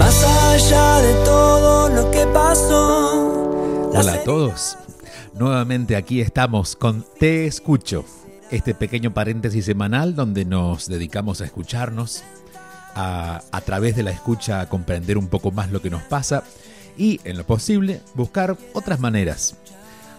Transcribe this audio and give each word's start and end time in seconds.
Más 0.00 0.24
allá 0.24 1.02
de 1.02 1.12
todo 1.26 1.90
lo 1.90 2.10
que 2.10 2.26
pasó. 2.28 3.90
Hola 3.92 4.14
a 4.14 4.24
todos. 4.24 4.78
Nuevamente 5.34 5.94
aquí 5.94 6.22
estamos 6.22 6.74
con 6.74 7.04
Te 7.18 7.44
Escucho, 7.44 8.06
este 8.50 8.74
pequeño 8.74 9.12
paréntesis 9.12 9.66
semanal 9.66 10.14
donde 10.14 10.46
nos 10.46 10.88
dedicamos 10.88 11.42
a 11.42 11.44
escucharnos, 11.44 12.22
a, 12.94 13.42
a 13.52 13.60
través 13.60 13.94
de 13.94 14.02
la 14.02 14.10
escucha 14.10 14.62
a 14.62 14.70
comprender 14.70 15.18
un 15.18 15.28
poco 15.28 15.50
más 15.50 15.70
lo 15.70 15.82
que 15.82 15.90
nos 15.90 16.02
pasa 16.04 16.44
y, 16.96 17.20
en 17.24 17.36
lo 17.36 17.44
posible, 17.44 18.00
buscar 18.14 18.56
otras 18.72 19.00
maneras. 19.00 19.58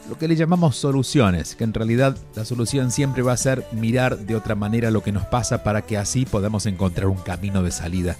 Lo 0.07 0.15
que 0.15 0.27
le 0.27 0.35
llamamos 0.35 0.75
soluciones, 0.75 1.55
que 1.55 1.63
en 1.63 1.73
realidad 1.73 2.15
la 2.35 2.45
solución 2.45 2.91
siempre 2.91 3.23
va 3.23 3.33
a 3.33 3.37
ser 3.37 3.65
mirar 3.71 4.19
de 4.19 4.35
otra 4.35 4.53
manera 4.53 4.91
lo 4.91 5.01
que 5.01 5.11
nos 5.11 5.25
pasa 5.25 5.63
para 5.63 5.81
que 5.81 5.97
así 5.97 6.25
podamos 6.25 6.67
encontrar 6.67 7.07
un 7.07 7.17
camino 7.17 7.63
de 7.63 7.71
salida 7.71 8.15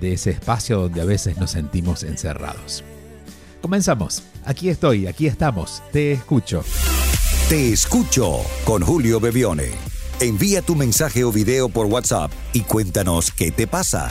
de 0.00 0.14
ese 0.14 0.30
espacio 0.30 0.80
donde 0.80 1.00
a 1.00 1.04
veces 1.04 1.36
nos 1.38 1.52
sentimos 1.52 2.02
encerrados. 2.02 2.84
Comenzamos. 3.60 4.22
Aquí 4.44 4.70
estoy, 4.70 5.06
aquí 5.06 5.26
estamos. 5.26 5.82
Te 5.92 6.12
escucho. 6.12 6.64
Te 7.48 7.72
escucho 7.72 8.40
con 8.64 8.82
Julio 8.82 9.20
Bebione. 9.20 9.70
Envía 10.20 10.62
tu 10.62 10.74
mensaje 10.74 11.24
o 11.24 11.32
video 11.32 11.68
por 11.68 11.86
WhatsApp 11.86 12.30
y 12.52 12.60
cuéntanos 12.60 13.30
qué 13.30 13.50
te 13.50 13.66
pasa. 13.66 14.10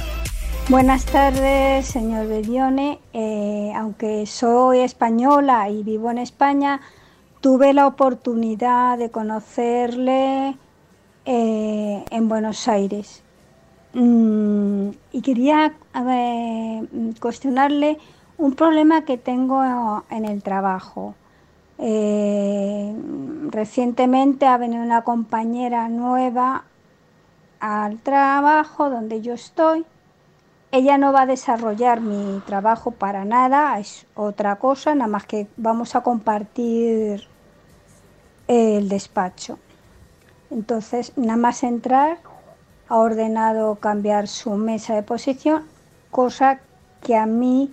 Buenas 0.70 1.06
tardes, 1.06 1.88
señor 1.88 2.28
Bebione. 2.28 3.00
Eh, 3.14 3.72
aunque 3.76 4.26
soy 4.28 4.80
española 4.80 5.70
y 5.70 5.84
vivo 5.84 6.12
en 6.12 6.20
España, 6.20 6.82
tuve 7.42 7.74
la 7.74 7.88
oportunidad 7.88 8.98
de 8.98 9.10
conocerle 9.10 10.58
eh, 11.26 12.06
en 12.12 12.30
Buenos 12.30 12.68
Aires. 12.68 13.24
Mm, 13.94 14.92
y 15.12 15.22
quería 15.22 15.74
cuestionarle 17.20 17.98
un 18.38 18.54
problema 18.54 19.04
que 19.04 19.18
tengo 19.18 19.64
en 20.10 20.26
el 20.26 20.44
trabajo. 20.44 21.16
Eh, 21.78 22.94
recientemente 23.50 24.46
ha 24.46 24.58
venido 24.58 24.84
una 24.84 25.04
compañera 25.04 25.88
nueva 25.90 26.66
al 27.60 28.00
trabajo 28.00 28.90
donde 28.90 29.22
yo 29.22 29.34
estoy. 29.34 29.86
Ella 30.72 30.98
no 30.98 31.12
va 31.12 31.22
a 31.24 31.26
desarrollar 31.26 32.02
mi 32.02 32.42
trabajo 32.46 32.92
para 32.92 33.26
nada, 33.26 33.80
es 33.80 34.06
otra 34.16 34.58
cosa, 34.58 34.94
nada 34.94 35.08
más 35.10 35.26
que 35.26 35.48
vamos 35.58 35.96
a 35.96 36.02
compartir 36.02 37.24
el 38.48 38.88
despacho. 38.90 39.58
Entonces, 40.52 41.14
nada 41.18 41.38
más 41.38 41.64
entrar, 41.64 42.20
ha 42.90 42.98
ordenado 42.98 43.76
cambiar 43.76 44.28
su 44.28 44.52
mesa 44.56 44.96
de 44.96 45.04
posición, 45.04 45.64
cosa 46.12 46.60
que 47.02 47.16
a 47.16 47.26
mí 47.26 47.72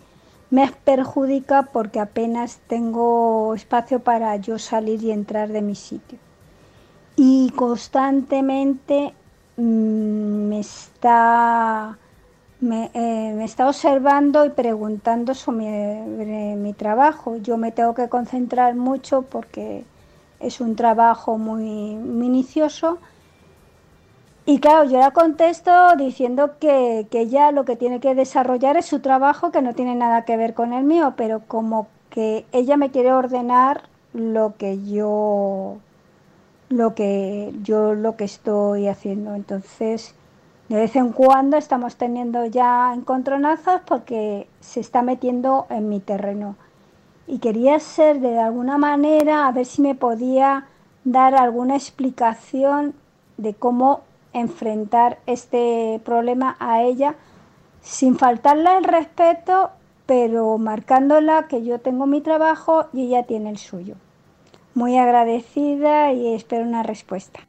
me 0.51 0.71
perjudica 0.85 1.63
porque 1.73 1.99
apenas 1.99 2.59
tengo 2.69 3.55
espacio 3.55 4.01
para 4.01 4.37
yo 4.37 4.59
salir 4.59 5.03
y 5.03 5.11
entrar 5.11 5.49
de 5.49 5.63
mi 5.63 5.75
sitio. 5.75 6.19
Y 7.17 7.51
constantemente 7.57 9.15
mmm, 9.57 10.49
me 10.49 10.61
está 10.61 11.99
eh, 12.63 13.33
me, 13.35 13.45
está 13.45 13.69
observando 13.69 14.47
y 14.47 14.51
preguntando 14.51 15.35
sobre 15.35 16.57
mi 16.57 16.73
trabajo. 16.73 17.37
Yo 17.37 17.59
me 17.59 17.71
tengo 17.71 17.95
que 17.95 18.09
concentrar 18.09 18.75
mucho 18.75 19.23
porque 19.23 19.85
es 20.41 20.61
un 20.61 20.75
trabajo 20.75 21.37
muy 21.39 21.65
minucioso. 21.97 22.99
Y 24.49 24.61
claro, 24.61 24.85
yo 24.85 25.01
la 25.01 25.11
contesto 25.11 25.97
diciendo 25.97 26.53
que, 26.61 27.09
que 27.11 27.23
ella 27.23 27.51
lo 27.51 27.65
que 27.65 27.75
tiene 27.75 27.99
que 27.99 28.15
desarrollar 28.15 28.77
es 28.77 28.87
su 28.87 29.01
trabajo, 29.01 29.51
que 29.51 29.61
no 29.61 29.75
tiene 29.75 29.97
nada 29.97 30.25
que 30.25 30.37
ver 30.37 30.55
con 30.55 30.73
el 30.73 30.85
mío, 30.85 31.15
pero 31.17 31.43
como 31.49 31.89
que 32.11 32.47
ella 32.53 32.77
me 32.77 32.93
quiere 32.93 33.13
ordenar 33.13 33.83
lo 34.15 34.55
que 34.57 34.83
yo 34.85 35.79
lo 36.69 36.95
que 36.95 37.53
yo 37.63 37.95
lo 37.95 38.17
que 38.17 38.25
estoy 38.25 38.87
haciendo. 38.87 39.35
Entonces, 39.35 40.15
de 40.69 40.77
vez 40.77 40.95
en 40.95 41.11
cuando 41.11 41.57
estamos 41.57 41.97
teniendo 41.97 42.47
ya 42.47 42.93
encontronazos 42.95 43.81
porque 43.85 44.49
se 44.61 44.79
está 44.79 45.03
metiendo 45.03 45.67
en 45.71 45.89
mi 45.89 45.99
terreno. 45.99 46.55
Y 47.27 47.39
quería 47.39 47.81
ser 47.81 48.21
de 48.21 48.39
alguna 48.39 48.79
manera, 48.79 49.49
a 49.49 49.53
ver 49.53 49.67
si 49.67 49.83
me 49.83 49.97
podía 49.97 50.67
dar 51.05 51.35
alguna 51.35 51.75
explicación 51.75 52.95
de 53.37 53.55
cómo 53.55 54.03
enfrentar 54.37 55.19
este 55.27 56.01
problema 56.05 56.57
a 56.61 56.83
ella 56.83 57.17
sin 57.83 58.19
faltarle 58.19 58.77
el 58.77 58.85
respeto, 58.85 59.71
pero 60.07 60.59
marcándola 60.59 61.47
que 61.49 61.65
yo 61.65 61.79
tengo 61.79 62.07
mi 62.07 62.21
trabajo 62.21 62.89
y 62.93 63.07
ella 63.07 63.25
tiene 63.25 63.51
el 63.51 63.59
suyo. 63.59 63.95
Muy 64.75 64.99
agradecida 64.99 66.13
y 66.13 66.35
espero 66.35 66.65
una 66.65 66.83
respuesta. 66.83 67.41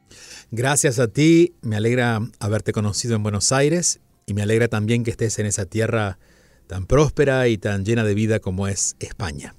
Gracias 0.50 0.98
a 0.98 1.08
ti, 1.08 1.54
me 1.60 1.76
alegra 1.76 2.20
haberte 2.40 2.72
conocido 2.72 3.16
en 3.16 3.22
Buenos 3.22 3.52
Aires 3.52 4.00
y 4.24 4.32
me 4.32 4.42
alegra 4.42 4.68
también 4.68 5.04
que 5.04 5.10
estés 5.10 5.38
en 5.38 5.46
esa 5.46 5.66
tierra 5.66 6.18
tan 6.66 6.86
próspera 6.86 7.48
y 7.48 7.58
tan 7.58 7.84
llena 7.84 8.04
de 8.04 8.14
vida 8.14 8.40
como 8.40 8.66
es 8.66 8.96
España. 8.98 9.54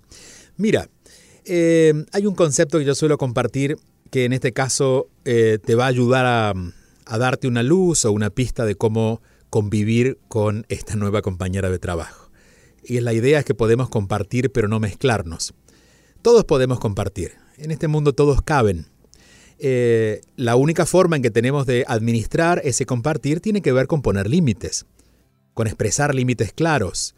Mira, 0.57 0.89
eh, 1.45 1.93
hay 2.11 2.25
un 2.25 2.35
concepto 2.35 2.79
que 2.79 2.85
yo 2.85 2.95
suelo 2.95 3.17
compartir 3.17 3.77
que 4.09 4.25
en 4.25 4.33
este 4.33 4.51
caso 4.51 5.07
eh, 5.25 5.59
te 5.63 5.75
va 5.75 5.85
a 5.85 5.89
ayudar 5.89 6.25
a, 6.25 6.53
a 7.09 7.17
darte 7.17 7.47
una 7.47 7.63
luz 7.63 8.05
o 8.05 8.11
una 8.11 8.29
pista 8.29 8.65
de 8.65 8.75
cómo 8.75 9.21
convivir 9.49 10.19
con 10.27 10.65
esta 10.69 10.95
nueva 10.95 11.23
compañera 11.23 11.71
de 11.71 11.79
trabajo. 11.79 12.29
Y 12.83 12.99
la 13.01 13.13
idea 13.13 13.39
es 13.39 13.45
que 13.45 13.55
podemos 13.55 13.89
compartir 13.89 14.51
pero 14.51 14.67
no 14.67 14.79
mezclarnos. 14.79 15.55
Todos 16.21 16.45
podemos 16.45 16.79
compartir. 16.79 17.33
En 17.57 17.71
este 17.71 17.87
mundo 17.87 18.13
todos 18.13 18.43
caben. 18.43 18.85
Eh, 19.57 20.21
la 20.35 20.55
única 20.55 20.85
forma 20.85 21.15
en 21.15 21.23
que 21.23 21.31
tenemos 21.31 21.65
de 21.65 21.83
administrar 21.87 22.61
ese 22.63 22.85
compartir 22.85 23.41
tiene 23.41 23.61
que 23.61 23.71
ver 23.71 23.87
con 23.87 24.03
poner 24.03 24.29
límites, 24.29 24.85
con 25.55 25.65
expresar 25.65 26.13
límites 26.13 26.53
claros. 26.53 27.15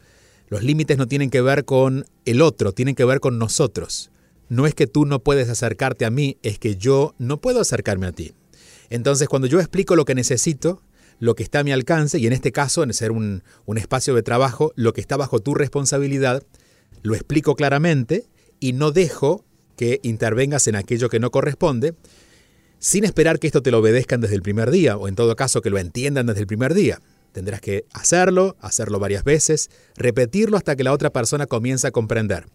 Los 0.47 0.63
límites 0.63 0.97
no 0.97 1.07
tienen 1.07 1.29
que 1.29 1.41
ver 1.41 1.65
con 1.65 2.05
el 2.23 2.41
otro, 2.41 2.71
tienen 2.71 2.95
que 2.95 3.05
ver 3.05 3.19
con 3.19 3.37
nosotros. 3.37 4.09
No 4.47 4.67
es 4.67 4.73
que 4.73 4.87
tú 4.87 5.05
no 5.05 5.19
puedes 5.19 5.49
acercarte 5.49 6.05
a 6.05 6.09
mí, 6.09 6.37
es 6.43 6.59
que 6.59 6.77
yo 6.77 7.13
no 7.17 7.41
puedo 7.41 7.59
acercarme 7.59 8.07
a 8.07 8.11
ti. 8.13 8.33
Entonces, 8.91 9.29
cuando 9.29 9.47
yo 9.47 9.59
explico 9.59 9.95
lo 9.95 10.03
que 10.03 10.13
necesito, 10.13 10.83
lo 11.17 11.33
que 11.33 11.43
está 11.43 11.59
a 11.59 11.63
mi 11.63 11.71
alcance, 11.71 12.19
y 12.19 12.27
en 12.27 12.33
este 12.33 12.51
caso, 12.51 12.83
en 12.83 12.93
ser 12.93 13.11
un, 13.11 13.41
un 13.65 13.77
espacio 13.77 14.13
de 14.13 14.21
trabajo, 14.21 14.73
lo 14.75 14.91
que 14.91 14.99
está 14.99 15.15
bajo 15.15 15.39
tu 15.39 15.55
responsabilidad, 15.55 16.43
lo 17.01 17.15
explico 17.15 17.55
claramente 17.55 18.25
y 18.59 18.73
no 18.73 18.91
dejo 18.91 19.45
que 19.77 20.01
intervengas 20.03 20.67
en 20.67 20.75
aquello 20.75 21.07
que 21.07 21.21
no 21.21 21.31
corresponde, 21.31 21.95
sin 22.79 23.05
esperar 23.05 23.39
que 23.39 23.47
esto 23.47 23.63
te 23.63 23.71
lo 23.71 23.79
obedezcan 23.79 24.19
desde 24.19 24.35
el 24.35 24.41
primer 24.41 24.69
día, 24.71 24.97
o 24.97 25.07
en 25.07 25.15
todo 25.15 25.37
caso 25.37 25.61
que 25.61 25.69
lo 25.69 25.79
entiendan 25.79 26.25
desde 26.25 26.41
el 26.41 26.47
primer 26.47 26.73
día. 26.73 26.99
Tendrás 27.31 27.61
que 27.61 27.85
hacerlo, 27.93 28.57
hacerlo 28.59 28.99
varias 28.99 29.23
veces, 29.23 29.69
repetirlo 29.95 30.57
hasta 30.57 30.75
que 30.75 30.83
la 30.83 30.91
otra 30.91 31.11
persona 31.11 31.47
comience 31.47 31.87
a 31.87 31.91
comprender. 31.91 32.45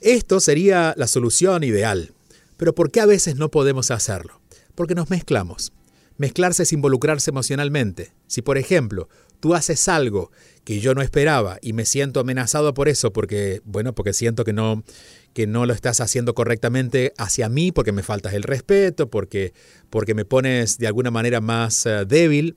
Esto 0.00 0.40
sería 0.40 0.94
la 0.96 1.06
solución 1.06 1.62
ideal. 1.62 2.14
Pero 2.56 2.74
¿por 2.74 2.90
qué 2.90 3.00
a 3.00 3.06
veces 3.06 3.36
no 3.36 3.50
podemos 3.50 3.90
hacerlo? 3.90 4.40
Porque 4.78 4.94
nos 4.94 5.10
mezclamos. 5.10 5.72
Mezclarse 6.18 6.62
es 6.62 6.72
involucrarse 6.72 7.30
emocionalmente. 7.30 8.12
Si, 8.28 8.42
por 8.42 8.58
ejemplo, 8.58 9.08
tú 9.40 9.56
haces 9.56 9.88
algo 9.88 10.30
que 10.62 10.78
yo 10.78 10.94
no 10.94 11.02
esperaba 11.02 11.58
y 11.60 11.72
me 11.72 11.84
siento 11.84 12.20
amenazado 12.20 12.74
por 12.74 12.88
eso 12.88 13.12
porque 13.12 13.60
bueno, 13.64 13.92
porque 13.92 14.12
siento 14.12 14.44
que 14.44 14.52
no 14.52 14.84
que 15.32 15.48
no 15.48 15.66
lo 15.66 15.74
estás 15.74 16.00
haciendo 16.00 16.32
correctamente 16.32 17.12
hacia 17.18 17.48
mí 17.48 17.72
porque 17.72 17.90
me 17.90 18.04
faltas 18.04 18.34
el 18.34 18.44
respeto, 18.44 19.10
porque 19.10 19.52
porque 19.90 20.14
me 20.14 20.24
pones 20.24 20.78
de 20.78 20.86
alguna 20.86 21.10
manera 21.10 21.40
más 21.40 21.84
eh, 21.84 22.04
débil, 22.06 22.56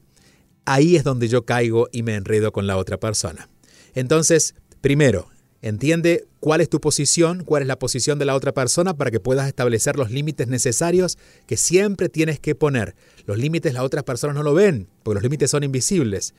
ahí 0.65 0.97
es 0.97 1.03
donde 1.03 1.27
yo 1.27 1.43
caigo 1.43 1.89
y 1.91 2.03
me 2.03 2.13
enredo 2.13 2.51
con 2.51 2.67
la 2.67 2.77
otra 2.77 2.99
persona. 2.99 3.49
Entonces, 3.95 4.53
primero, 4.79 5.30
entiende 5.61 6.25
cuál 6.39 6.61
es 6.61 6.69
tu 6.69 6.81
posición, 6.81 7.43
cuál 7.43 7.61
es 7.61 7.67
la 7.67 7.77
posición 7.77 8.17
de 8.19 8.25
la 8.25 8.35
otra 8.35 8.51
persona 8.51 8.95
para 8.95 9.11
que 9.11 9.19
puedas 9.19 9.47
establecer 9.47 9.95
los 9.95 10.11
límites 10.11 10.47
necesarios 10.47 11.17
que 11.45 11.57
siempre 11.57 12.09
tienes 12.09 12.39
que 12.39 12.55
poner. 12.55 12.95
Los 13.25 13.37
límites 13.37 13.73
las 13.73 13.83
otras 13.83 14.03
personas 14.03 14.35
no 14.35 14.43
lo 14.43 14.53
ven, 14.53 14.87
porque 15.03 15.15
los 15.15 15.23
límites 15.23 15.51
son 15.51 15.63
invisibles. 15.63 16.33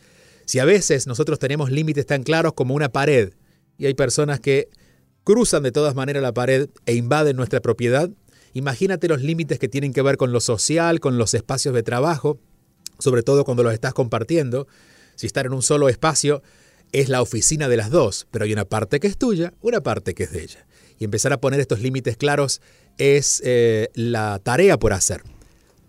Si 0.45 0.59
a 0.59 0.65
veces 0.65 1.07
nosotros 1.07 1.39
tenemos 1.39 1.71
límites 1.71 2.07
tan 2.07 2.25
claros 2.25 2.53
como 2.55 2.75
una 2.75 2.89
pared 2.89 3.33
y 3.79 3.87
hay 3.87 3.95
personas 3.95 4.41
que 4.41 4.69
cruzan 5.25 5.63
de 5.63 5.71
todas 5.71 5.95
maneras 5.95 6.23
la 6.23 6.35
pared 6.35 6.69
e 6.85 6.95
invaden 6.95 7.37
nuestra 7.37 7.61
propiedad, 7.61 8.11
imagínate 8.55 9.07
los 9.07 9.23
límites 9.23 9.61
que 9.61 9.69
tienen 9.69 9.93
que 9.93 10.03
ver 10.03 10.17
con 10.17 10.33
lo 10.33 10.41
social, 10.41 10.99
con 10.99 11.17
los 11.17 11.33
espacios 11.35 11.75
de 11.75 11.85
trabajo, 11.85 12.41
sobre 12.99 13.23
todo 13.23 13.45
cuando 13.45 13.63
los 13.63 13.73
estás 13.73 13.95
compartiendo. 13.95 14.67
Si 15.15 15.27
estar 15.27 15.47
en 15.47 15.53
un 15.53 15.63
solo 15.63 15.89
espacio 15.89 16.43
es 16.93 17.09
la 17.09 17.23
oficina 17.23 17.69
de 17.69 17.77
las 17.77 17.91
dos, 17.91 18.27
pero 18.31 18.45
hay 18.45 18.53
una 18.53 18.67
parte 18.67 19.01
que 19.01 19.07
es 19.07 19.17
tuya, 19.17 19.55
una 19.61 19.83
parte 19.83 20.15
que 20.15 20.25
es 20.25 20.33
de 20.33 20.43
ella. 20.43 20.67
Y 20.99 21.05
empezar 21.05 21.33
a 21.33 21.41
poner 21.41 21.59
estos 21.59 21.81
límites 21.81 22.17
claros 22.17 22.61
es 22.99 23.43
eh, 23.45 23.89
la 23.95 24.39
tarea 24.39 24.79
por 24.79 24.93
hacer. 24.93 25.23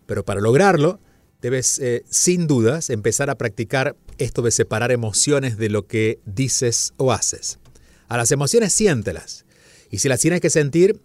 Pero 0.06 0.26
para 0.26 0.42
lograrlo, 0.42 1.00
debes 1.42 1.78
eh, 1.80 2.04
sin 2.10 2.48
dudas 2.48 2.90
empezar 2.90 3.30
a 3.30 3.38
practicar 3.38 3.96
esto 4.18 4.42
de 4.42 4.52
separar 4.52 4.92
emociones 4.92 5.58
de 5.58 5.70
lo 5.70 5.88
que 5.88 6.20
dices 6.26 6.94
o 6.98 7.12
haces. 7.12 7.60
A 8.08 8.18
las 8.18 8.32
emociones 8.32 8.74
siéntelas. 8.74 9.46
Y 9.90 10.00
si 10.00 10.08
las 10.08 10.22
tienes 10.22 10.42
que 10.42 10.50
sentir, 10.50 11.02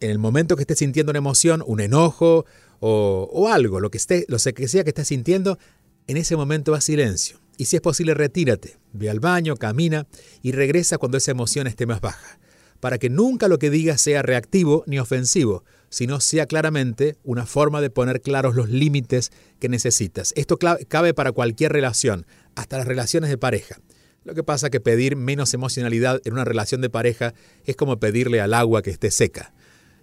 en 0.00 0.10
el 0.10 0.18
momento 0.18 0.56
que 0.56 0.62
estés 0.62 0.78
sintiendo 0.78 1.10
una 1.10 1.18
emoción, 1.18 1.62
un 1.66 1.80
enojo 1.80 2.46
o, 2.80 3.48
algo, 3.48 3.80
lo 3.80 3.90
que, 3.90 3.98
esté, 3.98 4.26
lo 4.28 4.38
que 4.38 4.68
sea 4.68 4.84
que 4.84 4.90
estés 4.90 5.08
sintiendo, 5.08 5.58
en 6.06 6.16
ese 6.16 6.36
momento 6.36 6.74
a 6.74 6.80
silencio. 6.80 7.43
Y 7.56 7.66
si 7.66 7.76
es 7.76 7.82
posible, 7.82 8.14
retírate, 8.14 8.76
ve 8.92 9.10
al 9.10 9.20
baño, 9.20 9.56
camina 9.56 10.06
y 10.42 10.52
regresa 10.52 10.98
cuando 10.98 11.18
esa 11.18 11.30
emoción 11.30 11.66
esté 11.66 11.86
más 11.86 12.00
baja, 12.00 12.38
para 12.80 12.98
que 12.98 13.10
nunca 13.10 13.48
lo 13.48 13.58
que 13.58 13.70
digas 13.70 14.00
sea 14.00 14.22
reactivo 14.22 14.84
ni 14.86 14.98
ofensivo, 14.98 15.64
sino 15.88 16.20
sea 16.20 16.46
claramente 16.46 17.16
una 17.22 17.46
forma 17.46 17.80
de 17.80 17.90
poner 17.90 18.20
claros 18.20 18.56
los 18.56 18.68
límites 18.68 19.30
que 19.60 19.68
necesitas. 19.68 20.32
Esto 20.36 20.58
cabe 20.58 21.14
para 21.14 21.32
cualquier 21.32 21.72
relación, 21.72 22.26
hasta 22.56 22.78
las 22.78 22.86
relaciones 22.86 23.30
de 23.30 23.38
pareja. 23.38 23.78
Lo 24.24 24.34
que 24.34 24.42
pasa 24.42 24.70
que 24.70 24.80
pedir 24.80 25.16
menos 25.16 25.54
emocionalidad 25.54 26.20
en 26.24 26.32
una 26.32 26.44
relación 26.44 26.80
de 26.80 26.90
pareja 26.90 27.34
es 27.64 27.76
como 27.76 28.00
pedirle 28.00 28.40
al 28.40 28.54
agua 28.54 28.82
que 28.82 28.90
esté 28.90 29.10
seca. 29.10 29.54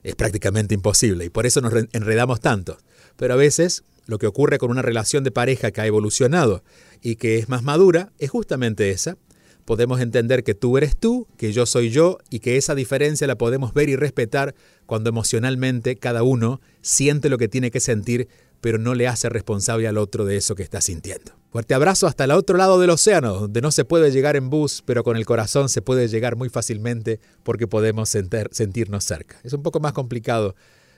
Es 0.04 0.16
prácticamente 0.16 0.76
imposible 0.76 1.26
y 1.26 1.30
por 1.30 1.46
eso 1.46 1.60
nos 1.60 1.74
enredamos 1.92 2.40
tanto. 2.40 2.78
Pero 3.18 3.34
a 3.34 3.38
veces 3.38 3.84
lo 4.06 4.18
que 4.18 4.28
ocurre 4.28 4.60
con 4.60 4.72
una 4.72 4.82
relación 4.82 5.24
de 5.24 5.32
pareja 5.32 5.72
que 5.72 5.82
ha 5.82 5.86
evolucionado 5.86 6.64
y 7.02 7.16
que 7.16 7.38
es 7.38 7.50
más 7.50 7.64
madura 7.64 8.12
es 8.20 8.30
justamente 8.30 8.92
esa. 8.92 9.18
Podemos 9.66 10.02
entender 10.02 10.44
que 10.44 10.56
tú 10.56 10.78
eres 10.78 10.98
tú, 10.98 11.28
que 11.38 11.54
yo 11.54 11.66
soy 11.66 11.92
yo 11.92 12.18
y 12.30 12.40
que 12.40 12.58
esa 12.58 12.76
diferencia 12.76 13.28
la 13.28 13.38
podemos 13.38 13.74
ver 13.74 13.90
y 13.90 13.96
respetar 13.96 14.56
cuando 14.86 15.10
emocionalmente 15.10 15.96
cada 15.96 16.24
uno 16.24 16.62
siente 16.82 17.30
lo 17.30 17.38
que 17.38 17.48
tiene 17.48 17.72
que 17.72 17.80
sentir, 17.80 18.28
pero 18.60 18.78
no 18.78 18.96
le 18.96 19.08
hace 19.08 19.30
responsable 19.30 19.88
al 19.88 19.98
otro 19.98 20.26
de 20.26 20.38
eso 20.38 20.56
que 20.56 20.64
está 20.64 20.82
sintiendo. 20.82 21.34
Fuerte 21.52 21.74
abrazo 21.74 22.08
hasta 22.08 22.24
el 22.24 22.32
otro 22.32 22.58
lado 22.58 22.80
del 22.80 22.90
océano, 22.90 23.34
donde 23.34 23.62
no 23.62 23.72
se 23.72 23.86
puede 23.86 24.12
llegar 24.12 24.36
en 24.36 24.50
bus, 24.50 24.84
pero 24.86 25.04
con 25.04 25.18
el 25.18 25.26
corazón 25.26 25.70
se 25.70 25.82
puede 25.82 26.08
llegar 26.08 26.36
muy 26.36 26.50
fácilmente 26.50 27.20
porque 27.44 27.68
podemos 27.68 28.10
sentirnos 28.10 29.04
cerca. 29.04 29.40
Es 29.44 29.54
un 29.54 29.62
poco 29.64 29.80
más 29.80 29.94
complicado 29.94 30.56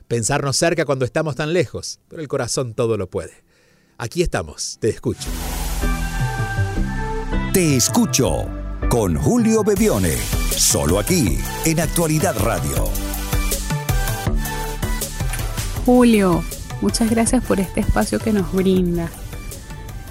pensarnos 0.08 0.58
cerca 0.58 0.86
cuando 0.86 1.06
estamos 1.06 1.36
tan 1.36 1.54
lejos, 1.54 2.00
pero 2.08 2.22
el 2.22 2.28
corazón 2.28 2.74
todo 2.74 2.98
lo 2.98 3.10
puede. 3.10 3.44
Aquí 3.98 4.22
estamos, 4.22 4.78
te 4.80 4.90
escucho. 4.90 5.30
Te 7.54 7.76
escucho 7.76 8.48
con 8.90 9.16
Julio 9.16 9.64
Bebione, 9.64 10.16
solo 10.50 10.98
aquí 10.98 11.38
en 11.66 11.82
Actualidad 11.82 12.36
Radio. 12.40 12.86
Julio, 15.86 16.44
muchas 16.82 17.12
gracias 17.12 17.46
por 17.46 17.60
este 17.60 17.82
espacio 17.82 18.18
que 18.18 18.34
nos 18.34 18.52
brinda. 18.52 19.08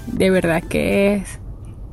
De 0.07 0.29
verdad 0.29 0.63
que 0.63 1.15
es 1.15 1.39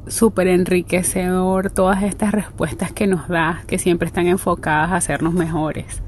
súper 0.06 0.46
enriquecedor 0.46 1.70
todas 1.70 2.04
estas 2.04 2.30
respuestas 2.30 2.92
que 2.92 3.08
nos 3.08 3.26
da, 3.26 3.64
que 3.66 3.80
siempre 3.80 4.06
están 4.06 4.28
enfocadas 4.28 4.92
a 4.92 4.96
hacernos 4.98 5.34
mejores. 5.34 6.00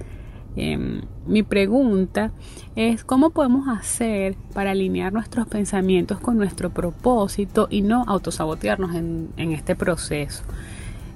Em, 0.55 1.01
mi 1.27 1.43
pregunta 1.43 2.31
es 2.77 3.05
cómo 3.05 3.31
podemos 3.31 3.69
hacer 3.69 4.37
para 4.53 4.73
alinear 4.73 5.13
nuestros 5.13 5.47
pensamientos 5.47 6.21
con 6.21 6.37
nuestro 6.37 6.71
propósito 6.71 7.69
y 7.71 7.81
no 7.81 8.05
autosabotearnos 8.07 8.95
en, 8.95 9.33
este 9.37 9.75
proceso, 9.75 10.43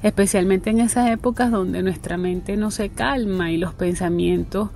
especialmente 0.02 0.70
en 0.70 0.80
esas 0.80 1.10
épocas 1.10 1.50
donde 1.50 1.82
nuestra 1.82 2.16
mente 2.16 2.56
no 2.56 2.70
se 2.70 2.88
calma 2.88 3.50
y 3.50 3.58
los 3.58 3.74
pensamientos 3.74 4.70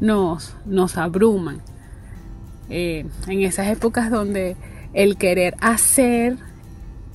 nos, 0.00 0.56
nos 0.64 0.96
abruman. 0.96 1.60
Eh, 2.70 3.06
en 3.28 3.40
esas 3.42 3.68
épocas 3.68 4.10
donde 4.10 4.56
el 4.94 5.18
querer 5.18 5.56
hacer 5.60 6.38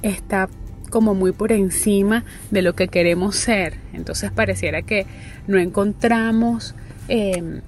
está 0.04 0.50
como 0.92 1.16
muy 1.16 1.32
por 1.32 1.52
encima 1.52 2.24
de 2.52 2.62
lo 2.62 2.74
que 2.74 2.90
queremos 2.90 3.36
ser. 3.38 3.78
Entonces 3.94 4.32
pareciera 4.32 4.84
que 4.84 5.08
no 5.48 5.58
encontramos 5.58 6.76
Em, 7.08 7.62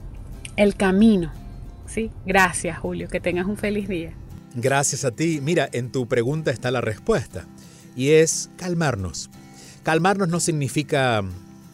el 0.55 0.75
camino. 0.75 1.31
¿sí? 1.87 2.11
Gracias, 2.25 2.77
Julio. 2.79 3.07
Que 3.07 3.19
tengas 3.19 3.45
un 3.45 3.57
feliz 3.57 3.87
día. 3.87 4.13
Gracias 4.55 5.05
a 5.05 5.11
ti. 5.11 5.39
Mira, 5.41 5.69
en 5.71 5.91
tu 5.91 6.07
pregunta 6.07 6.51
está 6.51 6.71
la 6.71 6.81
respuesta. 6.81 7.45
Y 7.95 8.09
es 8.09 8.49
calmarnos. 8.57 9.29
Calmarnos 9.83 10.29
no 10.29 10.39
significa 10.39 11.23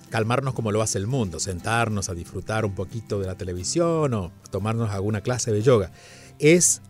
calmarnos 0.10 0.54
como 0.54 0.72
lo 0.72 0.82
hace 0.82 0.98
el 0.98 1.08
mundo, 1.08 1.40
sentarnos 1.40 2.10
a 2.10 2.16
disfrutar 2.16 2.66
un 2.66 2.74
poquito 2.74 3.20
de 3.20 3.28
la 3.28 3.36
televisión 3.36 4.14
o 4.14 4.32
tomarnos 4.50 4.90
alguna 4.90 5.22
clase 5.22 5.52
de 5.52 5.62
yoga. 5.62 5.92
Es 6.40 6.82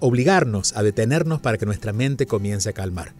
obligarnos 0.00 0.76
a 0.76 0.82
detenernos 0.82 1.40
para 1.40 1.58
que 1.58 1.66
nuestra 1.66 1.92
mente 1.92 2.26
comience 2.26 2.68
a 2.68 2.72
calmar. 2.72 3.14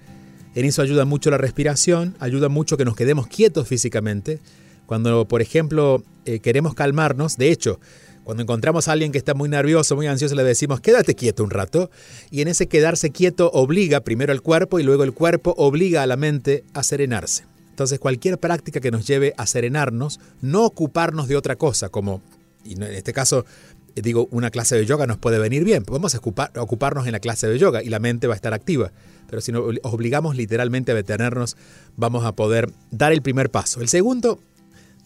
En 0.54 0.64
eso 0.64 0.82
ayuda 0.82 1.04
mucho 1.04 1.30
la 1.30 1.38
respiración, 1.38 2.14
ayuda 2.20 2.48
mucho 2.48 2.76
que 2.76 2.84
nos 2.84 2.96
quedemos 2.96 3.26
quietos 3.26 3.68
físicamente, 3.68 4.40
cuando, 4.86 5.26
por 5.26 5.42
ejemplo, 5.42 6.02
eh, 6.28 6.40
queremos 6.40 6.74
calmarnos, 6.74 7.36
de 7.36 7.50
hecho, 7.50 7.80
cuando 8.22 8.42
encontramos 8.42 8.86
a 8.86 8.92
alguien 8.92 9.12
que 9.12 9.16
está 9.18 9.32
muy 9.32 9.48
nervioso, 9.48 9.96
muy 9.96 10.06
ansioso, 10.06 10.34
le 10.34 10.44
decimos, 10.44 10.82
quédate 10.82 11.14
quieto 11.14 11.42
un 11.42 11.48
rato. 11.48 11.90
Y 12.30 12.42
en 12.42 12.48
ese 12.48 12.66
quedarse 12.66 13.10
quieto 13.10 13.50
obliga 13.54 14.00
primero 14.00 14.32
al 14.32 14.42
cuerpo 14.42 14.78
y 14.78 14.82
luego 14.82 15.04
el 15.04 15.14
cuerpo 15.14 15.54
obliga 15.56 16.02
a 16.02 16.06
la 16.06 16.16
mente 16.16 16.64
a 16.74 16.82
serenarse. 16.82 17.44
Entonces 17.70 17.98
cualquier 17.98 18.36
práctica 18.36 18.80
que 18.80 18.90
nos 18.90 19.06
lleve 19.06 19.32
a 19.38 19.46
serenarnos, 19.46 20.20
no 20.42 20.66
ocuparnos 20.66 21.28
de 21.28 21.36
otra 21.36 21.56
cosa, 21.56 21.88
como 21.88 22.20
y 22.62 22.74
en 22.74 22.82
este 22.82 23.14
caso 23.14 23.46
eh, 23.94 24.02
digo, 24.02 24.28
una 24.30 24.50
clase 24.50 24.76
de 24.76 24.84
yoga 24.84 25.06
nos 25.06 25.16
puede 25.16 25.38
venir 25.38 25.64
bien. 25.64 25.84
Podemos 25.84 26.14
ocuparnos 26.14 27.06
en 27.06 27.12
la 27.12 27.20
clase 27.20 27.48
de 27.48 27.58
yoga 27.58 27.82
y 27.82 27.88
la 27.88 28.00
mente 28.00 28.26
va 28.26 28.34
a 28.34 28.36
estar 28.36 28.52
activa. 28.52 28.92
Pero 29.30 29.40
si 29.40 29.52
nos 29.52 29.64
obligamos 29.82 30.36
literalmente 30.36 30.92
a 30.92 30.94
detenernos, 30.94 31.56
vamos 31.96 32.26
a 32.26 32.32
poder 32.32 32.70
dar 32.90 33.12
el 33.12 33.22
primer 33.22 33.48
paso. 33.48 33.80
El 33.80 33.88
segundo 33.88 34.38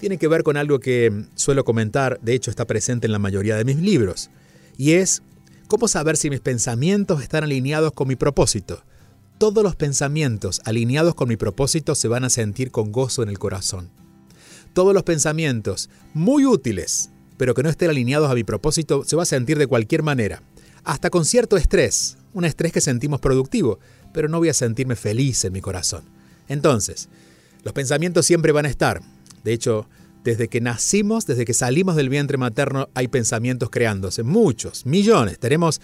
tiene 0.03 0.19
que 0.19 0.27
ver 0.27 0.43
con 0.43 0.57
algo 0.57 0.81
que 0.81 1.27
suelo 1.37 1.65
comentar, 1.65 2.19
de 2.23 2.35
hecho 2.35 2.51
está 2.51 2.67
presente 2.67 3.07
en 3.07 3.13
la 3.13 3.21
mayoría 3.21 3.55
de 3.55 3.65
mis 3.65 3.77
libros, 3.77 4.31
y 4.77 4.95
es 4.95 5.23
cómo 5.69 5.87
saber 5.87 6.17
si 6.17 6.29
mis 6.29 6.41
pensamientos 6.41 7.23
están 7.23 7.45
alineados 7.45 7.93
con 7.93 8.09
mi 8.09 8.17
propósito. 8.17 8.83
Todos 9.39 9.63
los 9.63 9.77
pensamientos 9.77 10.61
alineados 10.65 11.15
con 11.15 11.29
mi 11.29 11.37
propósito 11.37 11.95
se 11.95 12.09
van 12.09 12.25
a 12.25 12.31
sentir 12.31 12.73
con 12.73 12.91
gozo 12.91 13.23
en 13.23 13.29
el 13.29 13.39
corazón. 13.39 13.91
Todos 14.73 14.93
los 14.93 15.05
pensamientos 15.05 15.89
muy 16.15 16.47
útiles, 16.47 17.11
pero 17.37 17.55
que 17.55 17.63
no 17.63 17.69
estén 17.69 17.91
alineados 17.91 18.29
a 18.29 18.35
mi 18.35 18.43
propósito, 18.43 19.05
se 19.05 19.15
va 19.15 19.23
a 19.23 19.27
sentir 19.27 19.57
de 19.57 19.69
cualquier 19.69 20.03
manera. 20.03 20.43
Hasta 20.83 21.11
con 21.11 21.25
cierto 21.25 21.57
estrés, 21.57 22.19
un 22.33 22.45
estrés 22.45 22.73
que 22.73 22.81
sentimos 22.81 23.21
productivo, 23.21 23.79
pero 24.13 24.29
no 24.29 24.41
voy 24.41 24.49
a 24.49 24.55
sentirme 24.55 24.97
feliz 24.97 25.45
en 25.45 25.53
mi 25.53 25.61
corazón. 25.61 26.03
Entonces, 26.49 27.09
los 27.63 27.73
pensamientos 27.73 28.27
siempre 28.27 28.51
van 28.51 28.67
a 28.67 28.69
estar, 28.69 29.01
de 29.45 29.53
hecho, 29.53 29.89
desde 30.25 30.49
que 30.49 30.61
nacimos, 30.61 31.27
desde 31.27 31.45
que 31.45 31.55
salimos 31.55 31.97
del 31.97 32.09
vientre 32.09 32.39
materno, 32.39 32.89
hay 32.95 33.09
pensamientos 33.09 33.71
creándose. 33.71 34.23
Muchos, 34.23 34.87
millones. 34.87 35.39
Tenemos, 35.39 35.81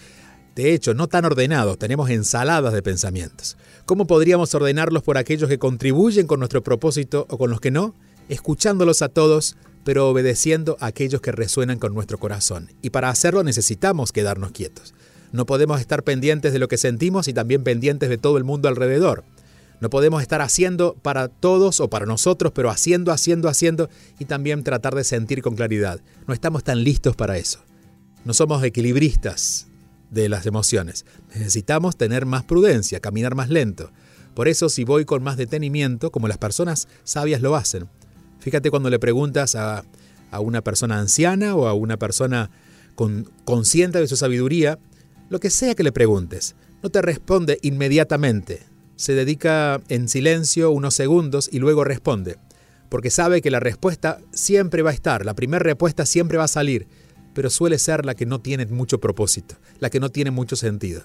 de 0.55 0.73
hecho, 0.73 0.93
no 0.93 1.07
tan 1.07 1.25
ordenados, 1.25 1.77
tenemos 1.77 2.09
ensaladas 2.09 2.73
de 2.73 2.81
pensamientos. 2.81 3.57
¿Cómo 3.85 4.07
podríamos 4.07 4.53
ordenarlos 4.55 5.03
por 5.03 5.17
aquellos 5.17 5.49
que 5.49 5.59
contribuyen 5.59 6.27
con 6.27 6.39
nuestro 6.39 6.63
propósito 6.63 7.25
o 7.29 7.37
con 7.37 7.49
los 7.49 7.59
que 7.59 7.71
no? 7.71 7.95
Escuchándolos 8.29 9.01
a 9.01 9.09
todos, 9.09 9.57
pero 9.83 10.07
obedeciendo 10.07 10.77
a 10.79 10.87
aquellos 10.87 11.21
que 11.21 11.31
resuenan 11.31 11.79
con 11.79 11.93
nuestro 11.93 12.17
corazón. 12.17 12.69
Y 12.81 12.91
para 12.91 13.09
hacerlo 13.09 13.43
necesitamos 13.43 14.11
quedarnos 14.11 14.51
quietos. 14.51 14.93
No 15.31 15.45
podemos 15.45 15.79
estar 15.79 16.03
pendientes 16.03 16.53
de 16.53 16.59
lo 16.59 16.67
que 16.67 16.77
sentimos 16.77 17.27
y 17.27 17.33
también 17.33 17.63
pendientes 17.63 18.09
de 18.09 18.17
todo 18.17 18.37
el 18.37 18.43
mundo 18.43 18.69
alrededor. 18.69 19.23
No 19.81 19.89
podemos 19.89 20.21
estar 20.21 20.41
haciendo 20.41 20.95
para 21.01 21.29
todos 21.29 21.79
o 21.79 21.89
para 21.89 22.05
nosotros, 22.05 22.51
pero 22.53 22.69
haciendo, 22.69 23.11
haciendo, 23.11 23.47
haciendo 23.47 23.89
y 24.19 24.25
también 24.25 24.63
tratar 24.63 24.95
de 24.95 25.03
sentir 25.03 25.41
con 25.41 25.55
claridad. 25.55 26.01
No 26.27 26.33
estamos 26.33 26.63
tan 26.63 26.83
listos 26.83 27.15
para 27.15 27.37
eso. 27.37 27.59
No 28.25 28.33
somos 28.33 28.63
equilibristas 28.63 29.67
de 30.11 30.27
las 30.27 30.45
emociones. 30.45 31.05
Necesitamos 31.33 31.95
tener 31.95 32.25
más 32.25 32.43
prudencia, 32.43 32.99
caminar 32.99 33.35
más 33.35 33.49
lento. 33.49 33.91
Por 34.33 34.47
eso 34.47 34.69
si 34.69 34.83
voy 34.83 35.05
con 35.05 35.23
más 35.23 35.37
detenimiento, 35.37 36.11
como 36.11 36.27
las 36.27 36.37
personas 36.37 36.87
sabias 37.03 37.41
lo 37.41 37.55
hacen. 37.55 37.87
Fíjate 38.39 38.69
cuando 38.69 38.89
le 38.89 38.99
preguntas 38.99 39.55
a, 39.55 39.83
a 40.31 40.39
una 40.39 40.61
persona 40.61 40.99
anciana 40.99 41.55
o 41.55 41.67
a 41.67 41.73
una 41.73 41.97
persona 41.97 42.49
con, 42.95 43.29
consciente 43.45 43.99
de 43.99 44.07
su 44.07 44.17
sabiduría, 44.17 44.79
lo 45.29 45.39
que 45.39 45.49
sea 45.49 45.75
que 45.75 45.83
le 45.83 45.91
preguntes, 45.91 46.55
no 46.81 46.89
te 46.89 47.01
responde 47.01 47.59
inmediatamente, 47.61 48.63
se 48.99 49.13
dedica 49.13 49.81
en 49.87 50.09
silencio 50.09 50.71
unos 50.71 50.93
segundos 50.93 51.49
y 51.49 51.59
luego 51.59 51.85
responde, 51.85 52.35
porque 52.89 53.09
sabe 53.09 53.41
que 53.41 53.49
la 53.49 53.61
respuesta 53.61 54.19
siempre 54.33 54.81
va 54.81 54.89
a 54.89 54.93
estar, 54.93 55.23
la 55.23 55.35
primera 55.35 55.63
respuesta 55.63 56.05
siempre 56.05 56.37
va 56.37 56.43
a 56.43 56.49
salir, 56.49 56.85
pero 57.33 57.49
suele 57.49 57.79
ser 57.79 58.05
la 58.05 58.13
que 58.13 58.25
no 58.25 58.41
tiene 58.41 58.65
mucho 58.65 58.99
propósito, 58.99 59.55
la 59.79 59.89
que 59.89 60.01
no 60.01 60.09
tiene 60.09 60.31
mucho 60.31 60.57
sentido. 60.57 61.03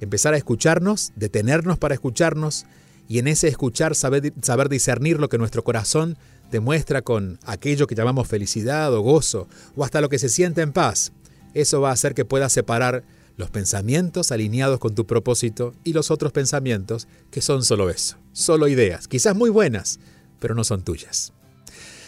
Empezar 0.00 0.34
a 0.34 0.36
escucharnos, 0.36 1.12
detenernos 1.16 1.78
para 1.78 1.94
escucharnos 1.94 2.66
y 3.08 3.20
en 3.20 3.28
ese 3.28 3.48
escuchar 3.48 3.94
saber, 3.94 4.34
saber 4.42 4.68
discernir 4.68 5.18
lo 5.18 5.30
que 5.30 5.38
nuestro 5.38 5.64
corazón 5.64 6.18
demuestra 6.50 7.00
con 7.00 7.38
aquello 7.46 7.86
que 7.86 7.94
llamamos 7.94 8.28
felicidad 8.28 8.92
o 8.92 9.00
gozo 9.00 9.48
o 9.76 9.82
hasta 9.82 10.02
lo 10.02 10.10
que 10.10 10.18
se 10.18 10.28
siente 10.28 10.60
en 10.60 10.72
paz. 10.72 11.12
Eso 11.54 11.80
va 11.80 11.88
a 11.88 11.94
hacer 11.94 12.12
que 12.12 12.26
puedas 12.26 12.52
separar 12.52 13.02
los 13.36 13.50
pensamientos 13.50 14.32
alineados 14.32 14.78
con 14.78 14.94
tu 14.94 15.06
propósito 15.06 15.74
y 15.84 15.92
los 15.92 16.10
otros 16.10 16.32
pensamientos 16.32 17.08
que 17.30 17.40
son 17.40 17.64
solo 17.64 17.90
eso, 17.90 18.16
solo 18.32 18.68
ideas, 18.68 19.08
quizás 19.08 19.36
muy 19.36 19.50
buenas, 19.50 19.98
pero 20.38 20.54
no 20.54 20.64
son 20.64 20.82
tuyas. 20.82 21.32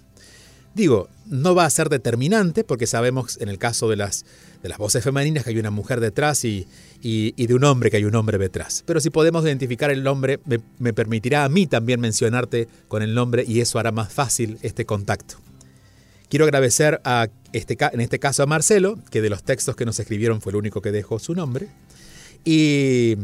Digo, 0.77 1.09
no 1.27 1.57
va 1.57 1.65
a 1.65 1.71
ser 1.71 1.89
determinante 1.89 2.63
porque 2.63 2.87
sabemos 2.87 3.39
en 3.41 3.49
el 3.49 3.59
caso 3.59 3.89
de 3.89 3.97
las 3.97 4.25
de 4.63 4.69
las 4.69 4.79
voces 4.79 5.05
femeninas 5.05 5.45
que 5.45 5.51
hay 5.51 5.59
una 5.59 5.71
mujer 5.71 6.01
detrás 6.01 6.45
y, 6.45 6.67
de 7.03 7.55
un 7.55 7.65
hombre 7.65 7.91
que 7.91 7.99
hay 7.99 8.05
un 8.05 8.15
hombre 8.15 8.39
detrás. 8.39 8.83
Pero 8.87 9.01
si 9.01 9.11
podemos 9.11 9.45
identificar 9.45 9.91
el 9.91 10.03
nombre, 10.03 10.41
me, 10.79 10.93
permitirá 10.93 11.45
a 11.45 11.49
mí 11.49 11.67
también 11.67 12.01
mencionarte 12.01 12.69
con 12.89 13.03
el 13.03 13.15
nombre 13.15 13.45
y 13.47 13.61
eso 13.61 13.79
hará 13.79 13.93
más 13.93 14.13
fácil 14.13 14.59
este 14.63 14.85
contacto. 14.85 15.37
Quiero 16.29 16.45
agradecer 16.45 17.01
a 17.05 17.29
este, 17.53 17.79
en 17.93 18.01
este 18.01 18.19
caso 18.19 18.43
a 18.43 18.47
Marcelo, 18.47 18.99
que 19.11 19.23
de 19.23 19.31
los 19.31 19.43
textos 19.43 19.77
que 19.77 19.87
nos 19.87 19.99
escribieron 19.99 20.41
fue 20.41 20.51
el 20.51 20.57
único 20.57 20.83
que 20.83 20.93
dejó 20.93 21.19
su 21.19 21.35
nombre. 21.35 21.69
Y 22.45 23.17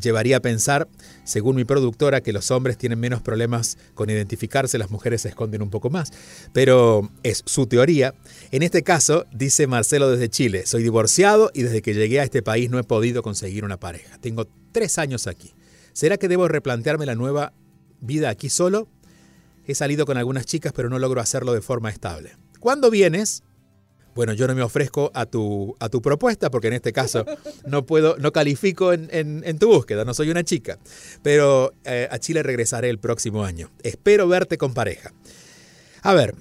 llevaría 0.00 0.38
a 0.38 0.40
pensar, 0.40 0.88
según 1.24 1.56
mi 1.56 1.64
productora, 1.64 2.20
que 2.20 2.32
los 2.32 2.50
hombres 2.50 2.78
tienen 2.78 3.00
menos 3.00 3.22
problemas 3.22 3.78
con 3.94 4.10
identificarse, 4.10 4.78
las 4.78 4.90
mujeres 4.90 5.22
se 5.22 5.28
esconden 5.28 5.62
un 5.62 5.70
poco 5.70 5.90
más. 5.90 6.12
Pero 6.52 7.10
es 7.22 7.42
su 7.46 7.66
teoría. 7.66 8.14
En 8.50 8.62
este 8.62 8.82
caso, 8.82 9.26
dice 9.32 9.66
Marcelo 9.66 10.10
desde 10.10 10.28
Chile, 10.28 10.66
soy 10.66 10.82
divorciado 10.82 11.50
y 11.54 11.62
desde 11.62 11.82
que 11.82 11.94
llegué 11.94 12.20
a 12.20 12.24
este 12.24 12.42
país 12.42 12.70
no 12.70 12.78
he 12.78 12.84
podido 12.84 13.22
conseguir 13.22 13.64
una 13.64 13.78
pareja. 13.78 14.18
Tengo 14.18 14.46
tres 14.72 14.98
años 14.98 15.26
aquí. 15.26 15.54
¿Será 15.92 16.16
que 16.16 16.28
debo 16.28 16.48
replantearme 16.48 17.06
la 17.06 17.14
nueva 17.14 17.52
vida 18.00 18.30
aquí 18.30 18.50
solo? 18.50 18.88
He 19.66 19.74
salido 19.74 20.06
con 20.06 20.16
algunas 20.16 20.46
chicas, 20.46 20.72
pero 20.74 20.88
no 20.88 20.98
logro 20.98 21.20
hacerlo 21.20 21.52
de 21.52 21.60
forma 21.60 21.90
estable. 21.90 22.36
¿Cuándo 22.60 22.90
vienes? 22.90 23.42
Bueno, 24.18 24.32
yo 24.32 24.48
no 24.48 24.54
me 24.56 24.62
ofrezco 24.62 25.12
a 25.14 25.26
tu, 25.26 25.76
a 25.78 25.88
tu 25.88 26.02
propuesta 26.02 26.50
porque 26.50 26.66
en 26.66 26.72
este 26.72 26.92
caso 26.92 27.24
no 27.68 27.86
puedo, 27.86 28.16
no 28.18 28.32
califico 28.32 28.92
en, 28.92 29.58
tu 29.60 29.68
búsqueda, 29.68 30.04
no 30.04 30.12
soy 30.12 30.28
una 30.28 30.42
chica. 30.42 30.80
Pero 31.22 31.72
eh, 31.84 32.08
a 32.10 32.18
Chile 32.18 32.42
regresaré 32.42 32.90
el 32.90 32.98
próximo 32.98 33.44
año. 33.44 33.70
Espero 33.84 34.26
verte 34.26 34.58
con 34.58 34.74
pareja. 34.74 35.12
A 36.02 36.14
ver, 36.14 36.34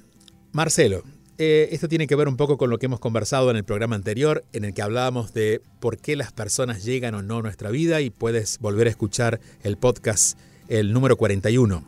Marcelo, 0.53 1.03
eh, 1.37 1.69
esto 1.71 1.87
tiene 1.87 2.07
que 2.07 2.15
ver 2.15 2.27
un 2.27 2.35
poco 2.35 2.57
con 2.57 2.71
lo 2.71 2.79
que 2.79 2.87
hemos 2.87 2.99
conversado 2.99 3.51
en 3.51 3.57
el 3.57 3.63
programa 3.63 3.95
anterior, 3.95 4.43
en 4.53 4.65
el 4.65 4.73
que 4.73 4.81
hablábamos 4.81 5.35
de 5.35 5.61
por 5.79 5.99
qué 5.99 6.15
las 6.15 6.31
personas 6.31 6.83
llegan 6.83 7.13
o 7.13 7.21
no 7.21 7.37
a 7.37 7.41
nuestra 7.43 7.69
vida 7.69 8.01
y 8.01 8.09
puedes 8.09 8.57
volver 8.57 8.87
a 8.87 8.89
escuchar 8.89 9.39
el 9.61 9.77
podcast, 9.77 10.35
el 10.67 10.93
número 10.93 11.15
41. 11.15 11.87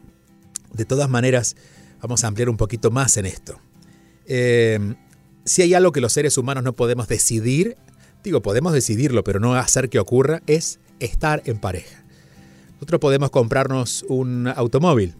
De 0.71 0.85
todas 0.85 1.09
maneras, 1.09 1.55
vamos 1.99 2.23
a 2.23 2.27
ampliar 2.27 2.47
un 2.47 2.57
poquito 2.57 2.91
más 2.91 3.17
en 3.17 3.25
esto. 3.25 3.59
Eh, 4.27 4.77
si 5.49 5.63
hay 5.63 5.73
algo 5.73 5.91
que 5.91 5.99
los 5.99 6.13
seres 6.13 6.37
humanos 6.37 6.63
no 6.63 6.73
podemos 6.73 7.07
decidir, 7.07 7.75
digo, 8.23 8.43
podemos 8.43 8.71
decidirlo, 8.71 9.23
pero 9.23 9.39
no 9.39 9.55
hacer 9.55 9.89
que 9.89 9.97
ocurra, 9.97 10.43
es 10.45 10.79
estar 10.99 11.41
en 11.45 11.57
pareja. 11.57 12.03
Nosotros 12.73 12.99
podemos 13.01 13.31
comprarnos 13.31 14.05
un 14.07 14.45
automóvil. 14.47 15.15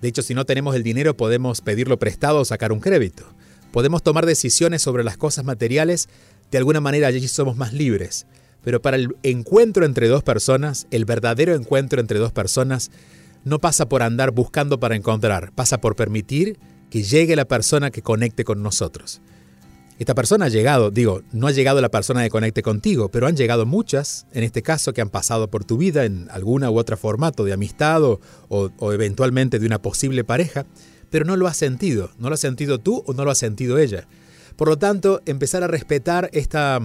De 0.00 0.06
hecho, 0.06 0.22
si 0.22 0.32
no 0.32 0.46
tenemos 0.46 0.76
el 0.76 0.84
dinero, 0.84 1.16
podemos 1.16 1.60
pedirlo 1.60 1.98
prestado 1.98 2.38
o 2.38 2.44
sacar 2.44 2.70
un 2.70 2.78
crédito. 2.78 3.24
Podemos 3.72 4.04
tomar 4.04 4.26
decisiones 4.26 4.80
sobre 4.80 5.02
las 5.02 5.16
cosas 5.16 5.44
materiales, 5.44 6.08
de 6.52 6.58
alguna 6.58 6.80
manera 6.80 7.08
allí 7.08 7.26
somos 7.26 7.56
más 7.56 7.72
libres. 7.72 8.26
Pero 8.62 8.80
para 8.80 8.96
el 8.96 9.16
encuentro 9.24 9.84
entre 9.84 10.06
dos 10.06 10.22
personas, 10.22 10.86
el 10.92 11.04
verdadero 11.04 11.52
encuentro 11.52 12.00
entre 12.00 12.20
dos 12.20 12.30
personas, 12.30 12.92
no 13.42 13.58
pasa 13.58 13.88
por 13.88 14.04
andar 14.04 14.30
buscando 14.30 14.78
para 14.78 14.94
encontrar, 14.94 15.50
pasa 15.50 15.80
por 15.80 15.96
permitir 15.96 16.60
que 16.90 17.02
llegue 17.02 17.34
la 17.34 17.46
persona 17.46 17.90
que 17.90 18.02
conecte 18.02 18.44
con 18.44 18.62
nosotros. 18.62 19.20
Esta 19.96 20.14
persona 20.14 20.46
ha 20.46 20.48
llegado, 20.48 20.90
digo, 20.90 21.22
no 21.30 21.46
ha 21.46 21.52
llegado 21.52 21.80
la 21.80 21.88
persona 21.88 22.24
que 22.24 22.30
conecte 22.30 22.62
contigo, 22.62 23.10
pero 23.10 23.28
han 23.28 23.36
llegado 23.36 23.64
muchas, 23.64 24.26
en 24.32 24.42
este 24.42 24.60
caso, 24.60 24.92
que 24.92 25.00
han 25.00 25.08
pasado 25.08 25.48
por 25.48 25.64
tu 25.64 25.76
vida 25.76 26.04
en 26.04 26.28
alguna 26.32 26.68
u 26.68 26.78
otra 26.78 26.96
formato 26.96 27.44
de 27.44 27.52
amistad 27.52 28.02
o, 28.02 28.20
o, 28.48 28.92
eventualmente 28.92 29.60
de 29.60 29.66
una 29.66 29.80
posible 29.80 30.24
pareja, 30.24 30.66
pero 31.10 31.24
no 31.24 31.36
lo 31.36 31.46
has 31.46 31.56
sentido, 31.56 32.10
no 32.18 32.28
lo 32.28 32.34
has 32.34 32.40
sentido 32.40 32.80
tú 32.80 33.04
o 33.06 33.12
no 33.12 33.24
lo 33.24 33.30
ha 33.30 33.36
sentido 33.36 33.78
ella. 33.78 34.08
Por 34.56 34.68
lo 34.68 34.78
tanto, 34.78 35.22
empezar 35.26 35.62
a 35.62 35.68
respetar 35.68 36.28
esta, 36.32 36.80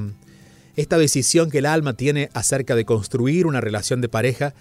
esta 0.75 1.00
decisión 1.00 1.50
que 1.50 1.60
el 1.60 1.66
alma 1.66 1.94
tiene 1.94 2.30
acerca 2.34 2.75
de 2.75 2.86
construir 2.86 3.48
una 3.48 3.60
relación 3.60 4.01
de 4.01 4.10
pareja 4.10 4.54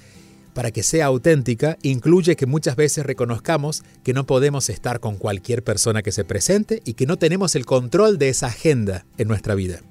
para 0.59 0.73
que 0.73 0.83
sea 0.83 1.07
auténtica, 1.07 1.79
incluye 1.83 2.35
que 2.35 2.45
muchas 2.45 2.75
veces 2.75 3.07
reconozcamos 3.07 3.85
que 4.03 4.13
no 4.13 4.27
podemos 4.27 4.69
estar 4.71 4.99
con 4.99 5.17
cualquier 5.17 5.63
persona 5.63 6.03
que 6.03 6.11
se 6.11 6.25
presente 6.25 6.83
y 6.85 6.95
que 6.95 7.07
no 7.07 7.17
tenemos 7.17 7.55
el 7.55 7.65
control 7.65 8.19
de 8.19 8.29
esa 8.29 8.49
agenda 8.49 9.07
en 9.19 9.29
nuestra 9.29 9.55
vida. 9.55 9.83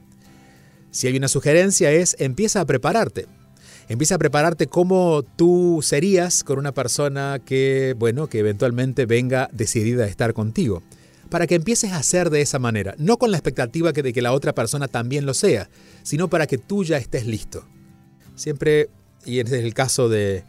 Si 0.92 1.08
hay 1.08 1.16
una 1.16 1.30
sugerencia 1.30 1.94
es 1.94 2.18
empieza 2.20 2.60
a 2.60 2.66
prepararte. 2.66 3.28
Empieza 3.88 4.16
a 4.16 4.18
prepararte 4.18 4.68
cómo 4.68 5.24
tú 5.38 5.80
serías 5.82 6.44
con 6.44 6.60
una 6.60 6.74
persona 6.74 7.40
que, 7.46 7.96
bueno, 7.98 8.28
que 8.28 8.40
eventualmente 8.40 9.06
venga 9.06 9.50
decidida 9.54 10.04
a 10.04 10.08
estar 10.08 10.34
contigo. 10.34 10.84
Para 11.30 11.48
que 11.48 11.56
empieces 11.56 11.94
a 11.94 12.00
hacer 12.00 12.30
de 12.30 12.42
esa 12.42 12.60
manera, 12.60 12.94
no 12.98 13.16
con 13.16 13.32
la 13.32 13.38
expectativa 13.38 13.94
de 13.94 14.12
que 14.12 14.22
la 14.22 14.34
otra 14.34 14.54
persona 14.54 14.90
también 14.90 15.26
lo 15.26 15.34
sea, 15.34 15.70
sino 16.04 16.28
para 16.28 16.46
que 16.46 16.58
tú 16.58 16.84
ya 16.84 16.98
estés 16.98 17.26
listo. 17.26 17.66
Siempre, 18.36 18.90
y 19.24 19.40
es 19.40 19.50
el 19.50 19.74
caso 19.74 20.10
de, 20.10 20.44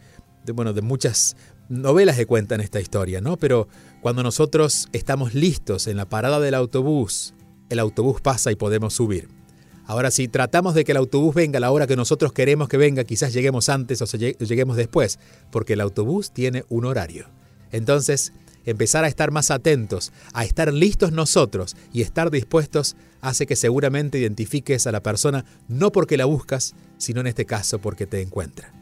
de, 0.48 0.52
bueno, 0.52 0.72
de 0.72 0.82
muchas 0.82 1.36
novelas 1.68 2.16
que 2.16 2.26
cuentan 2.26 2.60
esta 2.60 2.80
historia, 2.80 3.20
¿no? 3.20 3.36
Pero 3.36 3.68
cuando 4.00 4.22
nosotros 4.22 4.88
estamos 4.92 5.34
listos 5.34 5.86
en 5.86 5.96
la 5.96 6.08
parada 6.08 6.40
del 6.40 6.54
autobús, 6.54 7.34
el 7.68 7.78
autobús 7.78 8.20
pasa 8.20 8.50
y 8.50 8.56
podemos 8.56 8.94
subir. 8.94 9.28
Ahora, 9.84 10.10
si 10.10 10.28
tratamos 10.28 10.74
de 10.74 10.84
que 10.84 10.92
el 10.92 10.98
autobús 10.98 11.34
venga 11.34 11.58
a 11.58 11.60
la 11.60 11.70
hora 11.70 11.86
que 11.86 11.96
nosotros 11.96 12.32
queremos 12.32 12.68
que 12.68 12.76
venga, 12.76 13.04
quizás 13.04 13.32
lleguemos 13.32 13.68
antes 13.68 14.02
o 14.02 14.06
lleguemos 14.06 14.76
después, 14.76 15.18
porque 15.50 15.74
el 15.74 15.80
autobús 15.80 16.32
tiene 16.32 16.64
un 16.68 16.84
horario. 16.84 17.26
Entonces, 17.70 18.32
empezar 18.64 19.04
a 19.04 19.08
estar 19.08 19.30
más 19.30 19.50
atentos, 19.50 20.12
a 20.32 20.44
estar 20.44 20.72
listos 20.72 21.12
nosotros 21.12 21.76
y 21.92 22.02
estar 22.02 22.30
dispuestos 22.30 22.96
hace 23.20 23.46
que 23.46 23.56
seguramente 23.56 24.18
identifiques 24.18 24.86
a 24.86 24.92
la 24.92 25.02
persona 25.02 25.44
no 25.68 25.92
porque 25.92 26.16
la 26.16 26.26
buscas, 26.26 26.74
sino 26.98 27.20
en 27.20 27.26
este 27.26 27.46
caso 27.46 27.78
porque 27.78 28.06
te 28.06 28.20
encuentra. 28.20 28.72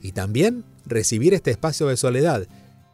Y 0.00 0.12
también 0.12 0.64
recibir 0.86 1.34
este 1.34 1.50
espacio 1.50 1.86
de 1.86 1.96
soledad, 1.96 2.46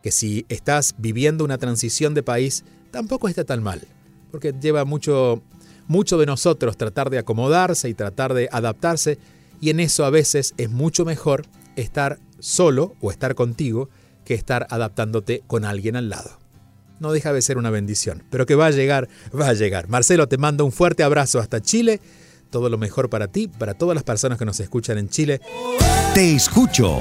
que 0.02 0.10
si 0.10 0.46
estás 0.48 0.94
viviendo 0.98 1.44
una 1.44 1.58
transición 1.58 2.14
de 2.14 2.22
país, 2.22 2.64
tampoco 2.90 3.28
está 3.28 3.44
tan 3.44 3.62
mal, 3.62 3.82
porque 4.30 4.54
lleva 4.60 4.84
mucho, 4.84 5.42
mucho 5.86 6.18
de 6.18 6.26
nosotros 6.26 6.76
tratar 6.76 7.10
de 7.10 7.18
acomodarse 7.18 7.88
y 7.88 7.94
tratar 7.94 8.34
de 8.34 8.48
adaptarse, 8.52 9.18
y 9.60 9.70
en 9.70 9.80
eso 9.80 10.04
a 10.04 10.10
veces 10.10 10.54
es 10.56 10.70
mucho 10.70 11.04
mejor 11.04 11.46
estar 11.76 12.18
solo 12.38 12.94
o 13.00 13.10
estar 13.10 13.34
contigo 13.34 13.88
que 14.24 14.34
estar 14.34 14.66
adaptándote 14.70 15.42
con 15.46 15.64
alguien 15.64 15.96
al 15.96 16.10
lado. 16.10 16.38
No 17.00 17.12
deja 17.12 17.32
de 17.32 17.42
ser 17.42 17.58
una 17.58 17.70
bendición, 17.70 18.24
pero 18.30 18.46
que 18.46 18.54
va 18.54 18.66
a 18.66 18.70
llegar, 18.70 19.08
va 19.38 19.48
a 19.48 19.54
llegar. 19.54 19.88
Marcelo, 19.88 20.28
te 20.28 20.36
mando 20.36 20.64
un 20.64 20.72
fuerte 20.72 21.02
abrazo 21.02 21.38
hasta 21.38 21.60
Chile 21.60 22.00
todo 22.50 22.68
lo 22.68 22.78
mejor 22.78 23.10
para 23.10 23.28
ti, 23.28 23.48
para 23.48 23.74
todas 23.74 23.94
las 23.94 24.04
personas 24.04 24.38
que 24.38 24.44
nos 24.44 24.60
escuchan 24.60 24.98
en 24.98 25.08
Chile. 25.08 25.40
Te 26.14 26.34
escucho 26.34 27.00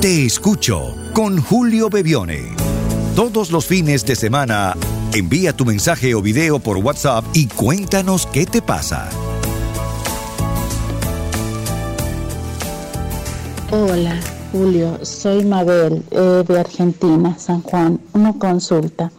Te 0.00 0.24
escucho 0.24 0.94
con 1.12 1.42
Julio 1.42 1.90
Bebione. 1.90 2.54
Todos 3.16 3.50
los 3.50 3.66
fines 3.66 4.06
de 4.06 4.14
semana, 4.14 4.76
envía 5.12 5.52
tu 5.52 5.64
mensaje 5.64 6.14
o 6.14 6.22
video 6.22 6.60
por 6.60 6.76
WhatsApp 6.76 7.24
y 7.34 7.48
cuéntanos 7.48 8.24
qué 8.26 8.46
te 8.46 8.62
pasa. 8.62 9.08
Hola, 13.72 14.14
Julio, 14.52 15.04
soy 15.04 15.44
Mabel 15.44 16.04
eh, 16.12 16.44
de 16.46 16.60
Argentina, 16.60 17.36
San 17.36 17.62
Juan. 17.62 18.00
Una 18.12 18.38
consulta. 18.38 19.10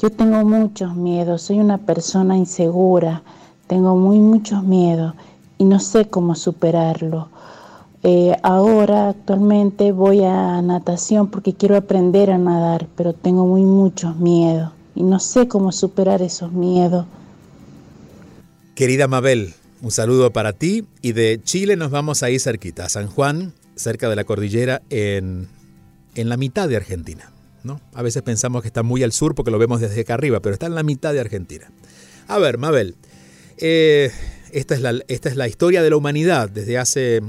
Yo 0.00 0.10
tengo 0.10 0.44
muchos 0.44 0.96
miedos, 0.96 1.42
soy 1.42 1.60
una 1.60 1.78
persona 1.78 2.36
insegura, 2.36 3.22
tengo 3.68 3.94
muy 3.94 4.18
muchos 4.18 4.64
miedos 4.64 5.14
y 5.58 5.64
no 5.64 5.78
sé 5.78 6.08
cómo 6.08 6.34
superarlo. 6.34 7.28
Eh, 8.04 8.36
ahora 8.42 9.10
actualmente 9.10 9.92
voy 9.92 10.24
a 10.24 10.60
natación 10.60 11.30
porque 11.30 11.54
quiero 11.54 11.76
aprender 11.76 12.30
a 12.30 12.38
nadar, 12.38 12.88
pero 12.96 13.12
tengo 13.12 13.46
muy 13.46 13.62
muchos 13.62 14.16
miedos 14.16 14.72
y 14.94 15.04
no 15.04 15.20
sé 15.20 15.46
cómo 15.46 15.70
superar 15.70 16.20
esos 16.20 16.52
miedos. 16.52 17.06
Querida 18.74 19.06
Mabel, 19.06 19.54
un 19.82 19.90
saludo 19.90 20.32
para 20.32 20.52
ti 20.52 20.84
y 21.00 21.12
de 21.12 21.40
Chile 21.44 21.76
nos 21.76 21.90
vamos 21.90 22.22
a 22.22 22.30
ir 22.30 22.40
cerquita, 22.40 22.86
a 22.86 22.88
San 22.88 23.06
Juan, 23.06 23.52
cerca 23.76 24.08
de 24.08 24.16
la 24.16 24.24
cordillera, 24.24 24.82
en, 24.90 25.48
en 26.14 26.28
la 26.28 26.36
mitad 26.36 26.68
de 26.68 26.76
Argentina. 26.76 27.30
¿no? 27.62 27.80
A 27.94 28.02
veces 28.02 28.22
pensamos 28.22 28.62
que 28.62 28.68
está 28.68 28.82
muy 28.82 29.02
al 29.02 29.12
sur 29.12 29.34
porque 29.34 29.50
lo 29.50 29.58
vemos 29.58 29.80
desde 29.80 30.00
acá 30.00 30.14
arriba, 30.14 30.40
pero 30.40 30.54
está 30.54 30.66
en 30.66 30.74
la 30.74 30.82
mitad 30.82 31.12
de 31.12 31.20
Argentina. 31.20 31.70
A 32.26 32.38
ver, 32.38 32.58
Mabel, 32.58 32.96
eh, 33.58 34.10
esta, 34.50 34.74
es 34.74 34.80
la, 34.80 35.00
esta 35.08 35.28
es 35.28 35.36
la 35.36 35.48
historia 35.48 35.82
de 35.82 35.90
la 35.90 35.96
humanidad 35.96 36.50
desde 36.50 36.78
hace... 36.78 37.22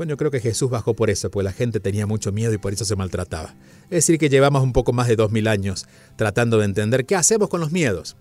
Bueno, 0.00 0.16
creo 0.16 0.30
que 0.30 0.40
Jesús 0.40 0.70
bajó 0.70 0.94
por 0.94 1.10
eso, 1.10 1.30
pues 1.30 1.44
la 1.44 1.52
gente 1.52 1.78
tenía 1.78 2.06
mucho 2.06 2.32
miedo 2.32 2.54
y 2.54 2.56
por 2.56 2.72
eso 2.72 2.86
se 2.86 2.96
maltrataba. 2.96 3.54
Es 3.90 4.06
decir, 4.06 4.18
que 4.18 4.30
llevamos 4.30 4.62
un 4.62 4.72
poco 4.72 4.94
más 4.94 5.08
de 5.08 5.14
dos 5.14 5.30
mil 5.30 5.46
años 5.46 5.84
tratando 6.16 6.56
de 6.56 6.64
entender 6.64 7.04
qué 7.04 7.16
hacemos 7.16 7.50
con 7.50 7.60
los 7.60 7.70
miedos. 7.70 8.16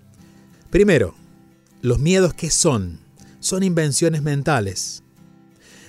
Primero, 0.71 1.15
los 1.81 1.97
miedos 1.97 2.33
qué 2.33 2.49
son? 2.49 2.99
Son 3.39 3.63
invenciones 3.63 4.21
mentales. 4.21 5.03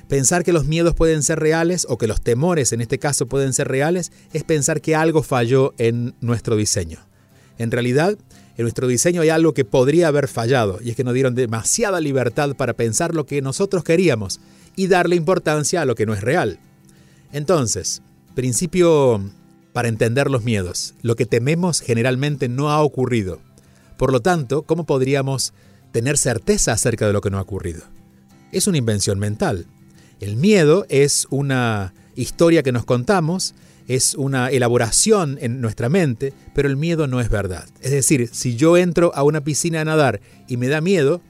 Pensar 0.07 0.45
que 0.45 0.53
los 0.53 0.65
miedos 0.65 0.95
pueden 0.95 1.25
ser 1.25 1.41
reales 1.41 1.89
o 1.91 1.99
que 1.99 2.07
los 2.07 2.21
temores 2.21 2.73
en 2.73 2.83
este 2.83 3.01
caso 3.01 3.27
pueden 3.27 3.53
ser 3.53 3.67
reales 3.67 4.13
es 4.33 4.45
pensar 4.45 4.81
que 4.81 4.95
algo 4.95 5.25
falló 5.25 5.75
en 5.77 6.15
nuestro 6.21 6.55
diseño. 6.55 7.01
En 7.59 7.73
realidad, 7.73 8.17
en 8.57 8.63
nuestro 8.63 8.87
diseño 8.87 9.23
hay 9.23 9.31
algo 9.31 9.55
que 9.55 9.65
podría 9.65 10.07
haber 10.07 10.29
fallado 10.29 10.79
y 10.81 10.91
es 10.91 10.97
que 10.97 11.03
nos 11.03 11.15
dieron 11.15 11.35
demasiada 11.35 12.01
libertad 12.01 12.55
para 12.55 12.75
pensar 12.75 13.13
lo 13.13 13.27
que 13.27 13.43
nosotros 13.43 13.83
queríamos 13.83 14.39
y 14.77 14.87
darle 14.87 15.17
importancia 15.17 15.83
a 15.83 15.85
lo 15.85 15.95
que 15.95 16.07
no 16.07 16.15
es 16.15 16.23
real. 16.23 16.59
Entonces, 17.33 18.03
principio 18.35 19.21
para 19.73 19.89
entender 19.89 20.31
los 20.31 20.45
miedos. 20.45 20.95
Lo 21.03 21.17
que 21.17 21.27
tememos 21.27 21.81
generalmente 21.81 22.49
no 22.49 22.71
ha 22.71 22.83
ocurrido. 22.83 23.41
Por 23.97 24.13
lo 24.13 24.21
tanto, 24.21 24.63
¿cómo 24.63 24.85
podríamos 24.85 25.53
tener 25.93 26.17
certeza 26.19 26.73
acerca 26.73 27.07
de 27.07 27.13
lo 27.13 27.21
que 27.21 27.31
no 27.31 27.39
ha 27.39 27.43
ocurrido? 27.43 27.83
Es 28.53 28.67
una 28.67 28.79
invención 28.79 29.19
mental. 29.19 29.67
El 30.21 30.37
miedo 30.37 30.87
es 30.89 31.27
una 31.31 31.95
historia 32.17 32.63
que 32.63 32.73
nos 32.73 32.85
contamos, 32.85 33.55
es 33.89 34.15
una 34.15 34.51
elaboración 34.51 35.39
en 35.41 35.61
nuestra 35.61 35.89
mente, 35.89 36.33
pero 36.55 36.69
el 36.69 36.77
miedo 36.77 37.07
no 37.07 37.21
es 37.21 37.31
verdad. 37.31 37.67
Es 37.81 37.91
decir, 37.91 38.29
si 38.33 38.57
yo 38.57 38.77
entro 38.77 39.13
a 39.15 39.23
una 39.23 39.43
piscina 39.43 39.81
a 39.81 39.85
nadar 39.85 40.21
y 40.49 40.57
me 40.57 40.69
da 40.69 40.81
miedo, 40.81 41.21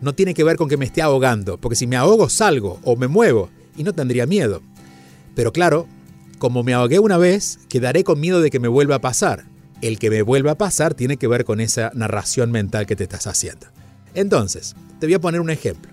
no 0.00 0.14
tiene 0.14 0.34
que 0.34 0.44
ver 0.44 0.56
con 0.56 0.68
que 0.68 0.76
me 0.76 0.84
esté 0.84 1.02
ahogando, 1.02 1.58
porque 1.58 1.76
si 1.76 1.86
me 1.86 1.96
ahogo 1.96 2.28
salgo 2.28 2.80
o 2.84 2.96
me 2.96 3.08
muevo 3.08 3.50
y 3.76 3.82
no 3.82 3.92
tendría 3.92 4.26
miedo. 4.26 4.62
Pero 5.34 5.52
claro, 5.52 5.86
como 6.38 6.62
me 6.62 6.72
ahogué 6.72 6.98
una 6.98 7.18
vez, 7.18 7.58
quedaré 7.68 8.04
con 8.04 8.20
miedo 8.20 8.40
de 8.40 8.50
que 8.50 8.60
me 8.60 8.68
vuelva 8.68 8.96
a 8.96 9.00
pasar. 9.00 9.44
El 9.80 9.98
que 9.98 10.10
me 10.10 10.22
vuelva 10.22 10.52
a 10.52 10.58
pasar 10.58 10.94
tiene 10.94 11.16
que 11.16 11.28
ver 11.28 11.44
con 11.44 11.60
esa 11.60 11.90
narración 11.94 12.50
mental 12.50 12.86
que 12.86 12.96
te 12.96 13.04
estás 13.04 13.26
haciendo. 13.26 13.66
Entonces, 14.14 14.74
te 14.98 15.06
voy 15.06 15.14
a 15.14 15.20
poner 15.20 15.40
un 15.40 15.50
ejemplo. 15.50 15.92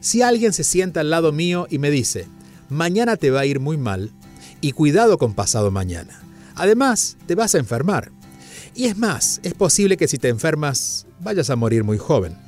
Si 0.00 0.20
alguien 0.20 0.52
se 0.52 0.64
sienta 0.64 1.00
al 1.00 1.10
lado 1.10 1.32
mío 1.32 1.66
y 1.70 1.78
me 1.78 1.90
dice, 1.90 2.26
mañana 2.68 3.16
te 3.16 3.30
va 3.30 3.40
a 3.40 3.46
ir 3.46 3.60
muy 3.60 3.78
mal 3.78 4.10
y 4.60 4.72
cuidado 4.72 5.16
con 5.16 5.34
pasado 5.34 5.70
mañana. 5.70 6.22
Además, 6.54 7.16
te 7.26 7.34
vas 7.34 7.54
a 7.54 7.58
enfermar. 7.58 8.12
Y 8.74 8.86
es 8.86 8.98
más, 8.98 9.40
es 9.42 9.54
posible 9.54 9.96
que 9.96 10.08
si 10.08 10.18
te 10.18 10.28
enfermas 10.28 11.06
vayas 11.20 11.48
a 11.48 11.56
morir 11.56 11.84
muy 11.84 11.96
joven. 11.96 12.43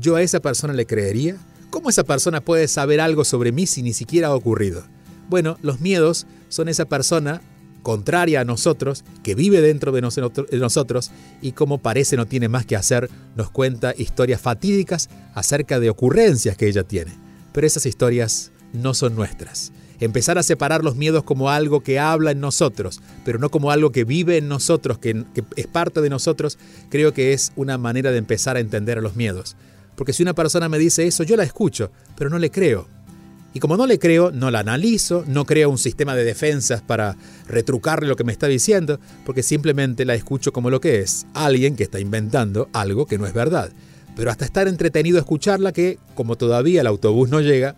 ¿Yo 0.00 0.16
a 0.16 0.22
esa 0.22 0.40
persona 0.40 0.72
le 0.72 0.86
creería? 0.86 1.36
¿Cómo 1.68 1.90
esa 1.90 2.04
persona 2.04 2.40
puede 2.40 2.68
saber 2.68 3.02
algo 3.02 3.22
sobre 3.22 3.52
mí 3.52 3.66
si 3.66 3.82
ni 3.82 3.92
siquiera 3.92 4.28
ha 4.28 4.34
ocurrido? 4.34 4.82
Bueno, 5.28 5.58
los 5.60 5.80
miedos 5.80 6.26
son 6.48 6.70
esa 6.70 6.86
persona 6.86 7.42
contraria 7.82 8.40
a 8.40 8.44
nosotros, 8.44 9.04
que 9.22 9.34
vive 9.34 9.60
dentro 9.60 9.92
de, 9.92 10.00
nosotros 10.00 11.10
y 11.42 11.52
como 11.52 11.78
parece 11.78 12.16
no 12.16 12.26
tiene 12.26 12.48
más 12.48 12.64
que 12.64 12.76
hacer, 12.76 13.10
nos 13.36 13.50
cuenta 13.50 13.94
historias 13.96 14.40
fatídicas 14.40 15.10
acerca 15.34 15.78
de 15.78 15.90
ocurrencias 15.90 16.56
que 16.56 16.68
ella 16.68 16.82
tiene. 16.84 17.12
Pero 17.52 17.66
esas 17.66 17.84
historias 17.84 18.52
no 18.72 18.94
son 18.94 19.14
nuestras. 19.14 19.70
Empezar 19.98 20.38
a 20.38 20.42
separar 20.42 20.82
los 20.82 20.96
miedos 20.96 21.24
como 21.24 21.50
algo 21.50 21.82
que 21.82 21.98
habla 21.98 22.30
en 22.30 22.40
nosotros, 22.40 23.02
pero 23.22 23.38
no 23.38 23.50
como 23.50 23.70
algo 23.70 23.92
que 23.92 24.04
vive 24.04 24.38
en 24.38 24.48
nosotros, 24.48 24.98
que, 24.98 25.24
es 25.56 25.66
parte 25.66 26.00
de 26.00 26.08
nosotros, 26.08 26.58
creo 26.88 27.12
que 27.12 27.34
es 27.34 27.52
una 27.54 27.76
manera 27.76 28.10
de 28.10 28.16
empezar 28.16 28.56
a 28.56 28.60
entender 28.60 28.96
a 28.96 29.02
los 29.02 29.14
miedos. 29.14 29.56
Porque 30.00 30.14
si 30.14 30.22
una 30.22 30.32
persona 30.32 30.70
me 30.70 30.78
dice 30.78 31.06
eso, 31.06 31.24
yo 31.24 31.36
la 31.36 31.42
escucho, 31.42 31.90
pero 32.16 32.30
no 32.30 32.38
le 32.38 32.50
creo. 32.50 32.88
Y 33.52 33.60
como 33.60 33.76
no 33.76 33.86
le 33.86 33.98
creo, 33.98 34.30
no 34.30 34.50
la 34.50 34.60
analizo, 34.60 35.24
no 35.26 35.44
creo 35.44 35.68
un 35.68 35.76
sistema 35.76 36.14
de 36.16 36.24
defensas 36.24 36.80
para 36.80 37.18
retrucarle 37.46 38.08
lo 38.08 38.16
que 38.16 38.24
me 38.24 38.32
está 38.32 38.46
diciendo, 38.46 38.98
porque 39.26 39.42
simplemente 39.42 40.06
la 40.06 40.14
escucho 40.14 40.54
como 40.54 40.70
lo 40.70 40.80
que 40.80 41.00
es, 41.00 41.26
alguien 41.34 41.76
que 41.76 41.82
está 41.82 42.00
inventando 42.00 42.70
algo 42.72 43.04
que 43.04 43.18
no 43.18 43.26
es 43.26 43.34
verdad. 43.34 43.72
Pero 44.16 44.30
hasta 44.30 44.46
estar 44.46 44.68
entretenido 44.68 45.18
a 45.18 45.20
escucharla 45.20 45.70
que, 45.70 45.98
como 46.14 46.36
todavía 46.36 46.80
el 46.80 46.86
autobús 46.86 47.28
no 47.28 47.42
llega, 47.42 47.76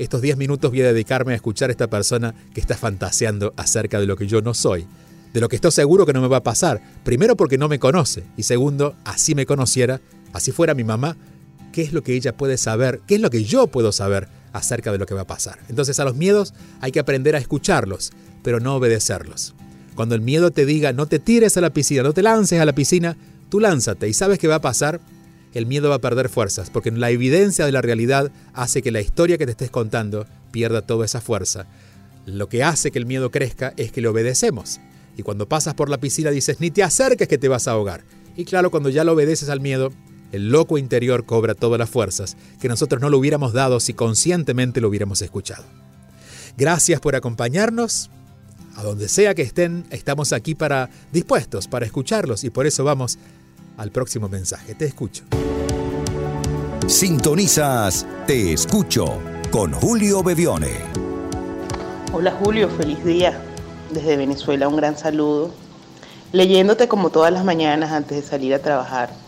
estos 0.00 0.22
10 0.22 0.36
minutos 0.36 0.72
voy 0.72 0.82
a 0.82 0.92
dedicarme 0.92 1.34
a 1.34 1.36
escuchar 1.36 1.70
a 1.70 1.72
esta 1.72 1.86
persona 1.86 2.34
que 2.52 2.60
está 2.60 2.76
fantaseando 2.76 3.54
acerca 3.56 4.00
de 4.00 4.06
lo 4.06 4.16
que 4.16 4.26
yo 4.26 4.42
no 4.42 4.54
soy, 4.54 4.88
de 5.32 5.40
lo 5.40 5.48
que 5.48 5.54
estoy 5.54 5.70
seguro 5.70 6.04
que 6.04 6.12
no 6.12 6.20
me 6.20 6.26
va 6.26 6.38
a 6.38 6.42
pasar, 6.42 6.82
primero 7.04 7.36
porque 7.36 7.58
no 7.58 7.68
me 7.68 7.78
conoce, 7.78 8.24
y 8.36 8.42
segundo, 8.42 8.96
así 9.04 9.36
me 9.36 9.46
conociera, 9.46 10.00
así 10.32 10.50
fuera 10.50 10.74
mi 10.74 10.82
mamá, 10.82 11.16
qué 11.74 11.82
es 11.82 11.92
lo 11.92 12.04
que 12.04 12.14
ella 12.14 12.36
puede 12.36 12.56
saber, 12.56 13.00
qué 13.04 13.16
es 13.16 13.20
lo 13.20 13.30
que 13.30 13.42
yo 13.42 13.66
puedo 13.66 13.90
saber 13.90 14.28
acerca 14.52 14.92
de 14.92 14.98
lo 14.98 15.06
que 15.06 15.14
va 15.14 15.22
a 15.22 15.26
pasar. 15.26 15.58
Entonces 15.68 15.98
a 15.98 16.04
los 16.04 16.14
miedos 16.14 16.54
hay 16.80 16.92
que 16.92 17.00
aprender 17.00 17.34
a 17.34 17.40
escucharlos, 17.40 18.12
pero 18.44 18.60
no 18.60 18.76
obedecerlos. 18.76 19.56
Cuando 19.96 20.14
el 20.14 20.20
miedo 20.20 20.52
te 20.52 20.66
diga 20.66 20.92
no 20.92 21.06
te 21.06 21.18
tires 21.18 21.56
a 21.56 21.60
la 21.60 21.70
piscina, 21.70 22.04
no 22.04 22.12
te 22.12 22.22
lances 22.22 22.60
a 22.60 22.64
la 22.64 22.76
piscina, 22.76 23.16
tú 23.48 23.58
lánzate 23.58 24.08
y 24.08 24.14
sabes 24.14 24.38
qué 24.38 24.46
va 24.46 24.56
a 24.56 24.60
pasar. 24.60 25.00
El 25.52 25.66
miedo 25.66 25.88
va 25.88 25.96
a 25.96 26.00
perder 26.00 26.28
fuerzas, 26.28 26.70
porque 26.70 26.92
la 26.92 27.10
evidencia 27.10 27.66
de 27.66 27.72
la 27.72 27.82
realidad 27.82 28.30
hace 28.52 28.80
que 28.80 28.92
la 28.92 29.00
historia 29.00 29.36
que 29.36 29.46
te 29.46 29.52
estés 29.52 29.70
contando 29.70 30.26
pierda 30.52 30.82
toda 30.82 31.04
esa 31.04 31.20
fuerza. 31.20 31.66
Lo 32.24 32.48
que 32.48 32.62
hace 32.62 32.92
que 32.92 32.98
el 33.00 33.06
miedo 33.06 33.32
crezca 33.32 33.72
es 33.76 33.90
que 33.90 34.00
le 34.00 34.08
obedecemos. 34.08 34.80
Y 35.16 35.22
cuando 35.22 35.48
pasas 35.48 35.74
por 35.74 35.90
la 35.90 35.98
piscina 35.98 36.30
dices, 36.30 36.60
ni 36.60 36.70
te 36.70 36.84
acerques 36.84 37.28
que 37.28 37.38
te 37.38 37.48
vas 37.48 37.66
a 37.66 37.72
ahogar. 37.72 38.02
Y 38.36 38.44
claro, 38.44 38.70
cuando 38.70 38.90
ya 38.90 39.04
lo 39.04 39.12
obedeces 39.12 39.48
al 39.48 39.60
miedo, 39.60 39.92
el 40.34 40.50
loco 40.50 40.78
interior 40.78 41.24
cobra 41.24 41.54
todas 41.54 41.78
las 41.78 41.88
fuerzas 41.88 42.36
que 42.60 42.68
nosotros 42.68 43.00
no 43.00 43.08
lo 43.08 43.18
hubiéramos 43.18 43.52
dado 43.52 43.78
si 43.78 43.94
conscientemente 43.94 44.80
lo 44.80 44.88
hubiéramos 44.88 45.22
escuchado. 45.22 45.64
Gracias 46.56 47.00
por 47.00 47.14
acompañarnos. 47.14 48.10
A 48.76 48.82
donde 48.82 49.08
sea 49.08 49.36
que 49.36 49.42
estén, 49.42 49.84
estamos 49.90 50.32
aquí 50.32 50.56
para 50.56 50.90
dispuestos 51.12 51.68
para 51.68 51.86
escucharlos 51.86 52.42
y 52.42 52.50
por 52.50 52.66
eso 52.66 52.82
vamos 52.82 53.18
al 53.76 53.92
próximo 53.92 54.28
mensaje. 54.28 54.74
Te 54.74 54.86
escucho. 54.86 55.22
Sintonizas 56.88 58.04
Te 58.26 58.52
escucho 58.52 59.20
con 59.52 59.72
Julio 59.72 60.24
Bevione. 60.24 60.72
Hola 62.12 62.32
Julio, 62.32 62.68
feliz 62.70 63.04
día. 63.04 63.40
Desde 63.92 64.16
Venezuela 64.16 64.66
un 64.66 64.76
gran 64.76 64.98
saludo. 64.98 65.54
Leyéndote 66.32 66.88
como 66.88 67.10
todas 67.10 67.32
las 67.32 67.44
mañanas 67.44 67.92
antes 67.92 68.20
de 68.20 68.28
salir 68.28 68.52
a 68.52 68.58
trabajar 68.58 69.23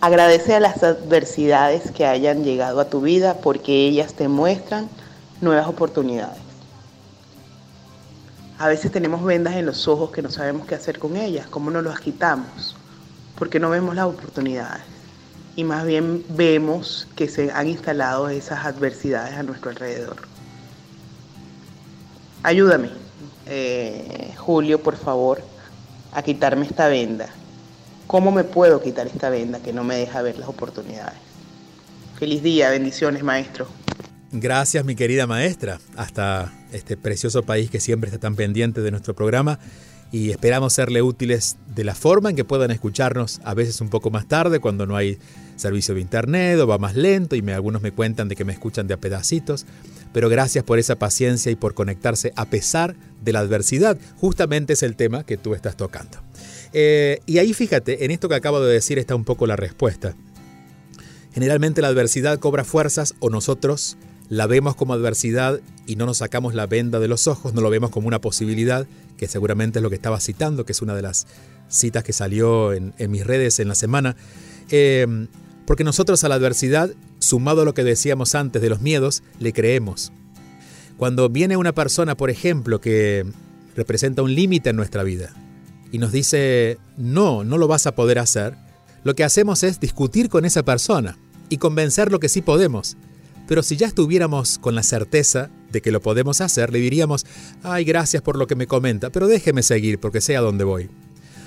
Agradece 0.00 0.54
a 0.54 0.60
las 0.60 0.82
adversidades 0.82 1.90
que 1.90 2.06
hayan 2.06 2.42
llegado 2.42 2.80
a 2.80 2.88
tu 2.88 3.02
vida 3.02 3.34
porque 3.34 3.86
ellas 3.86 4.14
te 4.14 4.28
muestran 4.28 4.88
nuevas 5.40 5.66
oportunidades. 5.68 6.38
A 8.58 8.68
veces 8.68 8.92
tenemos 8.92 9.22
vendas 9.24 9.54
en 9.54 9.66
los 9.66 9.88
ojos 9.88 10.10
que 10.10 10.22
no 10.22 10.30
sabemos 10.30 10.66
qué 10.66 10.74
hacer 10.74 10.98
con 10.98 11.16
ellas, 11.16 11.46
cómo 11.48 11.70
nos 11.70 11.84
las 11.84 12.00
quitamos, 12.00 12.76
porque 13.38 13.58
no 13.58 13.70
vemos 13.70 13.94
las 13.94 14.06
oportunidades 14.06 14.82
y 15.56 15.64
más 15.64 15.84
bien 15.84 16.24
vemos 16.30 17.06
que 17.16 17.28
se 17.28 17.50
han 17.52 17.68
instalado 17.68 18.28
esas 18.28 18.64
adversidades 18.64 19.34
a 19.34 19.42
nuestro 19.42 19.70
alrededor. 19.70 20.16
Ayúdame, 22.42 22.88
eh, 23.46 24.32
Julio, 24.38 24.82
por 24.82 24.96
favor, 24.96 25.42
a 26.12 26.22
quitarme 26.22 26.64
esta 26.66 26.88
venda. 26.88 27.28
¿Cómo 28.10 28.32
me 28.32 28.42
puedo 28.42 28.82
quitar 28.82 29.06
esta 29.06 29.30
venda 29.30 29.60
que 29.60 29.72
no 29.72 29.84
me 29.84 29.94
deja 29.94 30.20
ver 30.20 30.36
las 30.36 30.48
oportunidades? 30.48 31.16
Feliz 32.18 32.42
día, 32.42 32.68
bendiciones, 32.68 33.22
maestro. 33.22 33.68
Gracias, 34.32 34.84
mi 34.84 34.96
querida 34.96 35.28
maestra, 35.28 35.78
hasta 35.96 36.52
este 36.72 36.96
precioso 36.96 37.44
país 37.44 37.70
que 37.70 37.78
siempre 37.78 38.08
está 38.08 38.18
tan 38.18 38.34
pendiente 38.34 38.80
de 38.80 38.90
nuestro 38.90 39.14
programa 39.14 39.60
y 40.10 40.32
esperamos 40.32 40.72
serle 40.72 41.02
útiles 41.02 41.56
de 41.72 41.84
la 41.84 41.94
forma 41.94 42.30
en 42.30 42.34
que 42.34 42.44
puedan 42.44 42.72
escucharnos, 42.72 43.40
a 43.44 43.54
veces 43.54 43.80
un 43.80 43.90
poco 43.90 44.10
más 44.10 44.26
tarde 44.26 44.58
cuando 44.58 44.86
no 44.86 44.96
hay 44.96 45.20
servicio 45.54 45.94
de 45.94 46.00
internet 46.00 46.58
o 46.58 46.66
va 46.66 46.78
más 46.78 46.96
lento 46.96 47.36
y 47.36 47.48
algunos 47.52 47.80
me 47.80 47.92
cuentan 47.92 48.26
de 48.26 48.34
que 48.34 48.44
me 48.44 48.52
escuchan 48.52 48.88
de 48.88 48.94
a 48.94 48.96
pedacitos, 48.96 49.66
pero 50.12 50.28
gracias 50.28 50.64
por 50.64 50.80
esa 50.80 50.96
paciencia 50.96 51.52
y 51.52 51.54
por 51.54 51.74
conectarse 51.74 52.32
a 52.34 52.46
pesar 52.46 52.96
de 53.22 53.32
la 53.32 53.38
adversidad, 53.38 53.96
justamente 54.16 54.72
es 54.72 54.82
el 54.82 54.96
tema 54.96 55.22
que 55.22 55.36
tú 55.36 55.54
estás 55.54 55.76
tocando. 55.76 56.18
Eh, 56.72 57.20
y 57.26 57.38
ahí 57.38 57.52
fíjate, 57.52 58.04
en 58.04 58.10
esto 58.10 58.28
que 58.28 58.34
acabo 58.36 58.60
de 58.60 58.72
decir 58.72 58.98
está 58.98 59.14
un 59.14 59.24
poco 59.24 59.46
la 59.46 59.56
respuesta. 59.56 60.14
Generalmente 61.32 61.82
la 61.82 61.88
adversidad 61.88 62.38
cobra 62.38 62.64
fuerzas 62.64 63.14
o 63.20 63.30
nosotros 63.30 63.96
la 64.28 64.46
vemos 64.46 64.76
como 64.76 64.94
adversidad 64.94 65.60
y 65.86 65.96
no 65.96 66.06
nos 66.06 66.18
sacamos 66.18 66.54
la 66.54 66.66
venda 66.66 67.00
de 67.00 67.08
los 67.08 67.26
ojos, 67.26 67.52
no 67.52 67.60
lo 67.60 67.70
vemos 67.70 67.90
como 67.90 68.08
una 68.08 68.20
posibilidad, 68.20 68.86
que 69.16 69.26
seguramente 69.26 69.80
es 69.80 69.82
lo 69.82 69.90
que 69.90 69.96
estaba 69.96 70.20
citando, 70.20 70.64
que 70.64 70.72
es 70.72 70.82
una 70.82 70.94
de 70.94 71.02
las 71.02 71.26
citas 71.68 72.04
que 72.04 72.12
salió 72.12 72.72
en, 72.72 72.94
mis 73.08 73.26
redes 73.26 73.58
en 73.58 73.68
la 73.68 73.74
semana. 73.74 74.16
Em, 74.70 75.26
porque 75.66 75.84
nosotros 75.84 76.22
a 76.22 76.28
la 76.28 76.36
adversidad, 76.36 76.90
sumado 77.18 77.62
a 77.62 77.64
lo 77.64 77.74
que 77.74 77.84
decíamos 77.84 78.34
antes 78.36 78.62
de 78.62 78.70
los 78.70 78.80
miedos, 78.80 79.22
le 79.40 79.52
creemos. 79.52 80.12
Cuando 80.96 81.28
viene 81.28 81.56
una 81.56 81.72
persona, 81.72 82.16
por 82.16 82.30
ejemplo, 82.30 82.80
que 82.80 83.24
representa 83.76 84.22
un 84.22 84.34
límite 84.34 84.70
en 84.70 84.76
nuestra 84.76 85.02
vida 85.02 85.32
y 85.92 85.98
nos 85.98 86.12
dice, 86.12 86.78
no, 86.96 87.44
no 87.44 87.58
lo 87.58 87.68
vas 87.68 87.86
a 87.86 87.94
poder 87.94 88.18
hacer, 88.18 88.54
lo 89.04 89.14
que 89.14 89.24
hacemos 89.24 89.62
es 89.62 89.80
discutir 89.80 90.28
con 90.28 90.44
esa 90.44 90.62
persona 90.62 91.18
y 91.48 91.56
convencerlo 91.56 92.20
que 92.20 92.28
sí 92.28 92.42
podemos 92.42 92.96
pero 93.50 93.64
si 93.64 93.76
ya 93.76 93.88
estuviéramos 93.88 94.60
con 94.60 94.76
la 94.76 94.84
certeza 94.84 95.50
de 95.72 95.82
que 95.82 95.90
lo 95.90 96.00
podemos 96.00 96.40
hacer, 96.40 96.72
le 96.72 96.78
diríamos, 96.78 97.26
ay, 97.64 97.82
gracias 97.82 98.22
por 98.22 98.36
lo 98.36 98.46
que 98.46 98.54
me 98.54 98.68
comenta, 98.68 99.10
pero 99.10 99.26
déjeme 99.26 99.64
seguir 99.64 99.98
porque 99.98 100.20
sé 100.20 100.36
a 100.36 100.40
dónde 100.40 100.62
voy. 100.62 100.88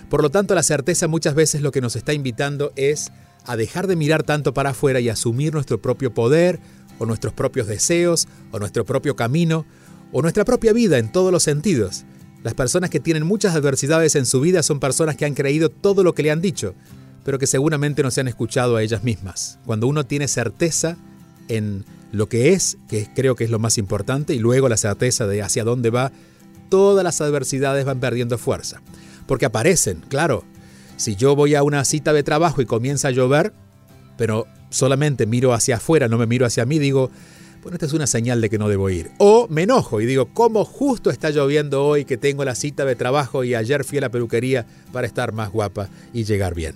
Por 0.10 0.22
lo 0.22 0.30
tanto, 0.30 0.54
la 0.54 0.64
certeza 0.64 1.08
muchas 1.08 1.34
veces 1.34 1.62
lo 1.62 1.72
que 1.72 1.80
nos 1.80 1.96
está 1.96 2.12
invitando 2.12 2.74
es 2.76 3.14
a 3.46 3.56
dejar 3.56 3.88
de 3.88 3.96
mirar 3.96 4.24
tanto 4.24 4.54
para 4.54 4.72
afuera 4.72 5.00
y 5.00 5.08
asumir 5.08 5.54
nuestro 5.54 5.82
propio 5.82 6.14
poder, 6.14 6.60
o 7.00 7.06
nuestros 7.06 7.32
propios 7.32 7.68
deseos, 7.68 8.28
o 8.52 8.60
nuestro 8.60 8.84
propio 8.84 9.16
camino, 9.16 9.66
o 10.12 10.22
nuestra 10.22 10.44
propia 10.44 10.74
vida 10.74 10.98
en 10.98 11.10
todos 11.10 11.32
los 11.32 11.44
sentidos. 11.44 12.04
Las 12.44 12.54
personas 12.54 12.90
que 12.90 13.00
tienen 13.00 13.26
muchas 13.26 13.56
adversidades 13.56 14.16
en 14.16 14.26
su 14.26 14.42
vida 14.42 14.64
son 14.64 14.82
personas 14.82 15.16
que 15.16 15.26
han 15.26 15.34
creído 15.34 15.70
todo 15.70 16.04
lo 16.04 16.14
que 16.14 16.24
le 16.24 16.32
han 16.32 16.42
dicho, 16.42 16.76
pero 17.24 17.40
que 17.40 17.48
seguramente 17.48 18.04
no 18.04 18.12
se 18.12 18.20
han 18.20 18.28
escuchado 18.28 18.76
a 18.76 18.84
ellas 18.84 19.04
mismas. 19.04 19.60
Cuando 19.66 19.88
uno 19.88 20.06
tiene 20.06 20.28
certeza, 20.28 20.98
en 21.48 21.86
lo 22.12 22.28
que 22.28 22.52
es, 22.52 22.78
que 22.90 23.08
creo 23.16 23.36
que 23.36 23.46
es 23.46 23.50
lo 23.50 23.60
más 23.60 23.78
importante, 23.78 24.34
y 24.34 24.40
luego 24.40 24.68
la 24.68 24.76
certeza 24.76 25.26
de 25.26 25.42
hacia 25.42 25.64
dónde 25.64 25.90
va, 25.90 26.12
todas 26.68 27.04
las 27.04 27.22
adversidades 27.22 27.86
van 27.86 28.02
perdiendo 28.02 28.38
fuerza. 28.38 28.82
Porque 29.26 29.46
aparecen, 29.46 30.02
claro. 30.10 30.44
Si 30.98 31.16
yo 31.16 31.36
voy 31.36 31.56
a 31.56 31.64
una 31.64 31.86
cita 31.86 32.12
de 32.12 32.24
trabajo 32.24 32.62
y 32.62 32.66
comienza 32.66 33.08
a 33.08 33.12
llover, 33.12 33.54
pero 34.18 34.48
solamente 34.70 35.26
miro 35.26 35.54
hacia 35.54 35.78
afuera, 35.78 36.10
no 36.10 36.18
me 36.18 36.28
miro 36.28 36.46
hacia 36.46 36.66
mí, 36.66 36.78
digo, 36.78 37.10
bueno, 37.64 37.78
esta 37.78 37.86
es 37.86 37.94
una 37.94 38.08
señal 38.08 38.42
de 38.42 38.50
que 38.50 38.58
no 38.58 38.68
debo 38.68 38.90
ir. 38.90 39.12
O 39.18 39.48
me 39.50 39.64
enojo 39.64 40.02
y 40.02 40.06
digo, 40.06 40.28
¿cómo 40.34 40.66
justo 40.66 41.10
está 41.10 41.30
lloviendo 41.30 41.86
hoy 41.86 42.04
que 42.04 42.18
tengo 42.18 42.44
la 42.44 42.56
cita 42.56 42.84
de 42.84 42.96
trabajo 42.96 43.46
y 43.46 43.56
ayer 43.56 43.86
fui 43.86 43.98
a 44.00 44.02
la 44.02 44.10
peluquería 44.10 44.66
para 44.92 45.08
estar 45.08 45.32
más 45.32 45.50
guapa 45.50 45.88
y 46.14 46.26
llegar 46.26 46.56
bien? 46.56 46.76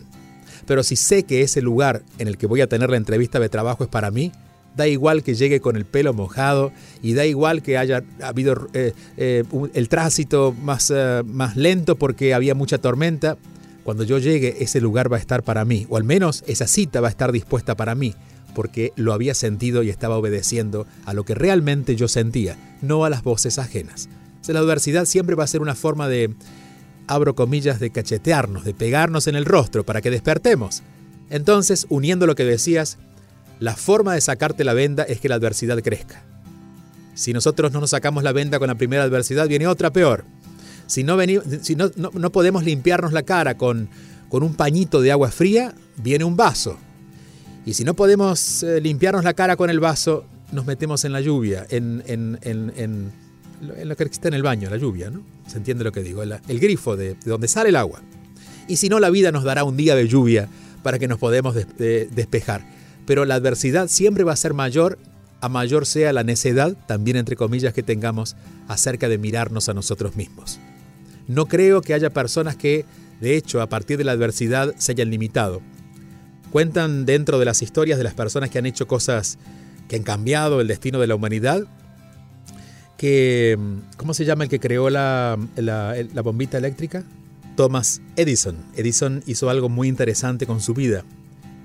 Pero 0.66 0.84
si 0.84 0.96
sé 0.96 1.24
que 1.24 1.42
ese 1.42 1.62
lugar 1.62 2.04
en 2.20 2.30
el 2.30 2.38
que 2.38 2.48
voy 2.48 2.62
a 2.62 2.68
tener 2.68 2.90
la 2.90 2.98
entrevista 2.98 3.40
de 3.40 3.50
trabajo 3.50 3.84
es 3.84 3.90
para 3.90 4.12
mí, 4.12 4.32
da 4.78 4.88
igual 4.88 5.24
que 5.24 5.36
llegue 5.36 5.60
con 5.60 5.76
el 5.76 5.86
pelo 5.86 6.14
mojado 6.14 6.72
y 7.02 7.14
da 7.14 7.26
igual 7.26 7.62
que 7.62 7.78
haya 7.78 8.04
habido 8.22 8.70
eh, 8.74 8.94
eh, 9.18 9.44
el 9.74 9.90
tránsito 9.90 10.56
más, 10.62 10.92
eh, 10.96 11.24
más 11.26 11.58
lento 11.58 11.98
porque 11.98 12.34
había 12.34 12.56
mucha 12.56 12.78
tormenta. 12.78 13.38
Cuando 13.84 14.04
yo 14.04 14.20
llegue, 14.20 14.58
ese 14.60 14.80
lugar 14.80 15.12
va 15.12 15.18
a 15.18 15.20
estar 15.20 15.44
para 15.44 15.64
mí, 15.66 15.86
o 15.90 15.98
al 15.98 16.04
menos 16.04 16.44
esa 16.48 16.68
cita 16.68 17.02
va 17.02 17.08
a 17.08 17.12
estar 17.12 17.32
dispuesta 17.32 17.76
para 17.76 17.96
mí, 17.96 18.14
porque 18.58 18.92
lo 18.96 19.14
había 19.14 19.36
sentido 19.36 19.84
y 19.84 19.92
estaba 19.92 20.18
obedeciendo 20.18 20.88
a 21.06 21.14
lo 21.14 21.26
que 21.26 21.36
realmente 21.36 21.96
yo 21.96 22.08
sentía, 22.08 22.58
no 22.82 23.06
a 23.06 23.10
las 23.12 23.22
voces 23.22 23.60
ajenas. 23.60 24.10
la 24.48 24.58
adversidad 24.58 25.06
siempre 25.06 25.36
va 25.36 25.44
a 25.44 25.48
ser 25.48 25.62
una 25.62 25.76
forma 25.76 26.08
de, 26.08 26.34
abro 27.06 27.36
comillas, 27.36 27.80
de 27.80 27.92
cachetearnos, 27.92 28.64
de 28.64 28.74
pegarnos 28.74 29.28
en 29.28 29.36
el 29.36 29.46
rostro 29.46 29.86
para 29.86 30.02
que 30.02 30.10
despertemos. 30.10 30.82
Entonces, 31.30 31.86
uniendo 31.90 32.26
lo 32.26 32.34
que 32.34 32.46
decías, 32.46 32.98
la 33.60 33.76
forma 33.76 34.16
de 34.16 34.22
sacarte 34.22 34.64
la 34.64 34.74
venda 34.74 35.04
es 35.04 35.20
que 35.20 35.30
la 35.30 35.36
adversidad 35.36 35.80
crezca. 35.84 36.24
Si 37.14 37.34
nosotros 37.34 37.72
no 37.72 37.80
nos 37.80 37.92
sacamos 37.92 38.24
la 38.24 38.32
venda 38.32 38.58
con 38.58 38.70
la 38.70 38.76
primera 38.76 39.04
adversidad, 39.04 39.48
viene 39.48 39.68
otra 39.68 39.94
peor. 39.94 40.26
Si 40.88 41.04
no, 41.04 41.16
si 41.62 41.76
no, 41.76 41.92
no, 41.96 42.32
podemos 42.32 42.64
limpiarnos 42.64 43.14
la 43.14 43.22
cara 43.22 43.56
con, 43.56 43.88
con, 44.30 44.42
un 44.42 44.56
pañito 44.56 45.00
de 45.00 45.12
agua 45.12 45.30
fría, 45.30 45.76
viene 45.98 46.24
un 46.24 46.36
vaso. 46.36 46.80
Y 47.68 47.74
si 47.74 47.84
no 47.84 47.94
podemos 47.94 48.64
eh, 48.64 48.82
limpiarnos 48.82 49.24
la 49.24 49.34
cara 49.34 49.56
con 49.58 49.70
el 49.70 49.80
vaso, 49.80 50.26
nos 50.52 50.66
metemos 50.66 51.06
en 51.06 51.12
la 51.12 51.22
lluvia, 51.22 51.68
en, 51.70 52.02
en, 52.08 52.40
en, 52.42 52.74
en, 52.76 53.12
lo 53.88 53.96
que 53.96 54.06
existe 54.06 54.30
en 54.30 54.34
el 54.34 54.42
baño, 54.42 54.70
la 54.70 54.78
lluvia, 54.78 55.12
¿no? 55.12 55.22
Se 55.48 55.58
entiende 55.58 55.84
lo 55.84 55.92
que 55.92 56.02
digo, 56.02 56.24
el, 56.24 56.60
grifo 56.60 56.96
de, 56.96 57.16
donde 57.26 57.48
sale 57.48 57.70
el 57.70 57.76
agua. 57.76 58.02
Y 58.68 58.78
si 58.78 58.90
no, 58.90 59.00
la 59.00 59.10
vida 59.10 59.32
nos 59.32 59.44
dará 59.44 59.64
un 59.64 59.78
día 59.78 59.96
de 59.96 60.08
lluvia 60.08 60.48
para 60.82 60.98
que 60.98 61.08
nos 61.08 61.20
podamos 61.20 61.56
despejar 61.56 62.66
pero 63.08 63.24
la 63.24 63.36
adversidad 63.36 63.88
siempre 63.88 64.26
va 64.26 64.34
a 64.34 64.36
ser 64.36 64.54
mayor 64.54 65.00
a 65.40 65.50
mayor 65.50 65.86
sea 65.86 66.14
la 66.14 66.24
necedad, 66.24 66.76
también 66.88 67.16
entre 67.16 67.36
comillas, 67.36 67.74
que 67.74 67.84
tengamos 67.84 68.36
acerca 68.68 69.08
de 69.08 69.18
mirarnos 69.18 69.70
a 69.70 69.74
nosotros 69.74 70.16
mismos. 70.16 70.60
No 71.28 71.46
creo 71.46 71.82
que 71.82 71.94
haya 71.94 72.10
personas 72.10 72.56
que, 72.56 72.86
de 73.22 73.38
hecho, 73.38 73.62
a 73.62 73.70
partir 73.70 73.98
de 74.00 74.04
la 74.04 74.14
adversidad 74.14 74.74
se 74.78 74.94
hayan 74.94 75.12
limitado. 75.12 75.62
Cuentan 76.52 77.06
dentro 77.06 77.40
de 77.40 77.46
las 77.46 77.62
historias 77.62 77.98
de 77.98 78.04
las 78.04 78.14
personas 78.14 78.50
que 78.50 78.58
han 78.60 78.66
hecho 78.66 78.88
cosas 78.88 79.38
que 79.88 79.96
han 79.96 80.04
cambiado 80.04 80.62
el 80.62 80.68
destino 80.68 81.00
de 81.00 81.08
la 81.08 81.16
humanidad, 81.16 81.64
que, 82.98 83.58
¿cómo 83.96 84.14
se 84.14 84.26
llama 84.26 84.44
el 84.44 84.50
que 84.50 84.60
creó 84.60 84.90
la, 84.90 85.38
la 85.56 86.22
bombita 86.22 86.58
eléctrica? 86.58 87.04
Thomas 87.56 88.02
Edison. 88.16 88.58
Edison 88.76 89.24
hizo 89.26 89.50
algo 89.50 89.70
muy 89.70 89.88
interesante 89.88 90.46
con 90.46 90.62
su 90.62 90.74
vida 90.74 91.04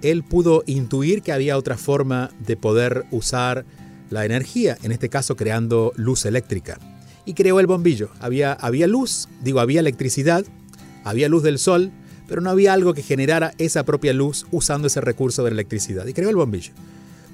él 0.03 0.25
pudo 0.25 0.65
intuir 0.67 1.23
que 1.23 1.33
había 1.33 1.57
otra 1.57 1.79
forma 1.79 2.31
de 2.45 2.57
poder 2.57 3.07
usar 3.11 3.65
la 4.11 4.25
energía, 4.25 4.77
en 4.83 4.93
este 4.93 5.09
caso 5.09 5.37
creando 5.37 5.93
luz 5.97 6.27
eléctrica. 6.27 6.79
Y 7.25 7.35
creó 7.35 7.61
el 7.61 7.69
bombillo. 7.69 8.11
Había, 8.21 8.53
había 8.53 8.87
luz, 8.89 9.29
digo, 9.43 9.61
había 9.61 9.81
electricidad, 9.81 10.45
había 11.05 11.29
luz 11.29 11.45
del 11.45 11.59
sol, 11.59 11.93
pero 12.33 12.41
no 12.41 12.49
había 12.49 12.73
algo 12.73 12.95
que 12.95 13.03
generara 13.03 13.53
esa 13.59 13.85
propia 13.85 14.15
luz 14.15 14.47
usando 14.51 14.87
ese 14.87 15.03
recurso 15.03 15.45
de 15.45 15.51
la 15.51 15.57
electricidad. 15.57 16.07
Y 16.07 16.15
creó 16.15 16.31
el 16.31 16.37
bombillo. 16.37 16.73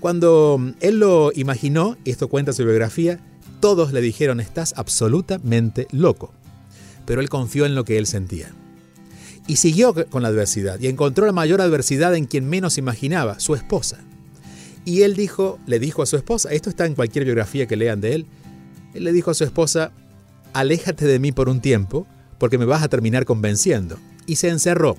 Cuando 0.00 0.60
él 0.80 0.98
lo 0.98 1.30
imaginó, 1.36 1.96
y 2.04 2.10
esto 2.10 2.26
cuenta 2.26 2.52
su 2.52 2.64
biografía, 2.64 3.20
todos 3.60 3.92
le 3.92 4.00
dijeron, 4.00 4.40
estás 4.40 4.74
absolutamente 4.76 5.86
loco. 5.92 6.32
Pero 7.06 7.20
él 7.20 7.28
confió 7.28 7.64
en 7.64 7.76
lo 7.76 7.84
que 7.84 7.96
él 7.96 8.08
sentía. 8.08 8.50
Y 9.46 9.54
siguió 9.58 9.94
con 10.10 10.22
la 10.22 10.30
adversidad 10.30 10.80
y 10.80 10.88
encontró 10.88 11.26
la 11.26 11.32
mayor 11.32 11.60
adversidad 11.60 12.16
en 12.16 12.26
quien 12.26 12.48
menos 12.48 12.76
imaginaba, 12.76 13.38
su 13.38 13.54
esposa. 13.54 14.00
Y 14.84 15.02
él 15.02 15.14
dijo, 15.14 15.60
le 15.68 15.78
dijo 15.78 16.02
a 16.02 16.06
su 16.06 16.16
esposa, 16.16 16.50
esto 16.50 16.70
está 16.70 16.86
en 16.86 16.96
cualquier 16.96 17.24
biografía 17.24 17.68
que 17.68 17.76
lean 17.76 18.00
de 18.00 18.14
él, 18.14 18.26
él 18.94 19.04
le 19.04 19.12
dijo 19.12 19.30
a 19.30 19.34
su 19.34 19.44
esposa, 19.44 19.92
aléjate 20.54 21.04
de 21.04 21.20
mí 21.20 21.30
por 21.30 21.48
un 21.48 21.60
tiempo, 21.60 22.04
porque 22.38 22.58
me 22.58 22.64
vas 22.64 22.82
a 22.82 22.88
terminar 22.88 23.26
convenciendo. 23.26 23.96
Y 24.28 24.36
se 24.36 24.50
encerró. 24.50 24.96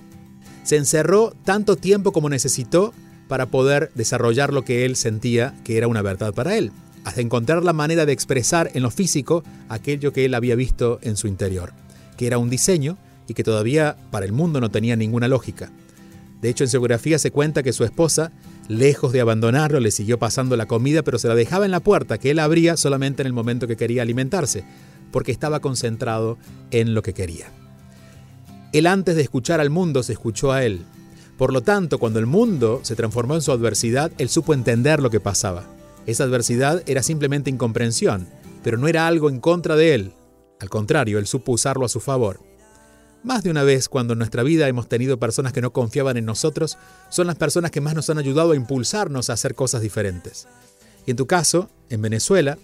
Se 0.63 0.75
encerró 0.75 1.33
tanto 1.45 1.77
tiempo 1.77 2.11
como 2.11 2.27
necesitó 2.27 2.93
para 3.29 3.45
poder 3.45 3.91
desarrollar 3.95 4.51
lo 4.51 4.65
que 4.65 4.85
él 4.85 4.97
sentía 4.97 5.55
que 5.63 5.77
era 5.77 5.87
una 5.87 6.01
verdad 6.01 6.33
para 6.33 6.57
él, 6.57 6.73
hasta 7.05 7.21
encontrar 7.21 7.63
la 7.63 7.71
manera 7.71 8.05
de 8.05 8.11
expresar 8.11 8.71
en 8.73 8.83
lo 8.83 8.91
físico 8.91 9.43
aquello 9.69 10.11
que 10.11 10.25
él 10.25 10.33
había 10.33 10.55
visto 10.55 10.99
en 11.01 11.15
su 11.15 11.27
interior, 11.27 11.71
que 12.17 12.27
era 12.27 12.39
un 12.39 12.49
diseño 12.49 12.97
y 13.27 13.35
que 13.35 13.43
todavía 13.43 13.95
para 14.11 14.25
el 14.25 14.33
mundo 14.33 14.59
no 14.59 14.69
tenía 14.69 14.95
ninguna 14.95 15.27
lógica. 15.27 15.71
De 16.41 16.49
hecho, 16.49 16.63
en 16.63 16.69
su 16.69 17.19
se 17.19 17.31
cuenta 17.31 17.63
que 17.63 17.73
su 17.73 17.83
esposa, 17.83 18.31
lejos 18.67 19.11
de 19.11 19.21
abandonarlo, 19.21 19.79
le 19.79 19.91
siguió 19.91 20.17
pasando 20.17 20.55
la 20.55 20.67
comida, 20.67 21.03
pero 21.03 21.19
se 21.19 21.27
la 21.27 21.35
dejaba 21.35 21.65
en 21.65 21.71
la 21.71 21.81
puerta, 21.81 22.17
que 22.17 22.31
él 22.31 22.39
abría 22.39 22.77
solamente 22.77 23.21
en 23.21 23.27
el 23.27 23.33
momento 23.33 23.67
que 23.67 23.77
quería 23.77 24.01
alimentarse, 24.01 24.63
porque 25.11 25.31
estaba 25.31 25.59
concentrado 25.59 26.37
en 26.71 26.93
lo 26.93 27.01
que 27.01 27.13
quería. 27.13 27.51
Él 28.71 28.85
antes 28.85 29.15
de 29.15 29.23
escuchar 29.23 29.59
al 29.59 29.69
mundo 29.69 30.03
se 30.03 30.13
escuchó 30.13 30.51
a 30.51 30.63
él. 30.63 30.85
Por 31.37 31.53
lo 31.53 31.61
tanto, 31.61 31.97
cuando 31.97 32.19
el 32.19 32.25
mundo 32.25 32.81
se 32.83 32.95
transformó 32.95 33.35
en 33.35 33.41
su 33.41 33.51
adversidad, 33.51 34.11
él 34.17 34.29
supo 34.29 34.53
entender 34.53 35.01
lo 35.01 35.09
que 35.09 35.19
pasaba. 35.19 35.63
Esa 36.05 36.25
adversidad 36.25 36.83
era 36.85 37.01
simplemente 37.01 37.49
incomprensión, 37.49 38.27
pero 38.63 38.77
no 38.77 38.87
era 38.87 39.07
algo 39.07 39.29
en 39.29 39.39
contra 39.39 39.75
de 39.75 39.95
él. 39.95 40.13
Al 40.59 40.69
contrario, 40.69 41.17
él 41.17 41.25
supo 41.27 41.53
usarlo 41.53 41.85
a 41.85 41.89
su 41.89 41.99
favor. 41.99 42.41
Más 43.23 43.43
de 43.43 43.51
una 43.51 43.63
vez 43.63 43.89
cuando 43.89 44.13
en 44.13 44.19
nuestra 44.19 44.43
vida 44.43 44.67
hemos 44.67 44.87
tenido 44.87 45.19
personas 45.19 45.51
que 45.51 45.61
no 45.61 45.73
confiaban 45.73 46.17
en 46.17 46.25
nosotros, 46.25 46.77
son 47.09 47.27
las 47.27 47.35
personas 47.35 47.71
que 47.71 47.81
más 47.81 47.95
nos 47.95 48.09
han 48.09 48.17
ayudado 48.17 48.51
a 48.51 48.55
impulsarnos 48.55 49.29
a 49.29 49.33
hacer 49.33 49.55
cosas 49.55 49.81
diferentes. 49.81 50.47
Y 51.05 51.11
en 51.11 51.17
tu 51.17 51.25
caso, 51.25 51.69
en 51.89 52.01
Venezuela, 52.01 52.57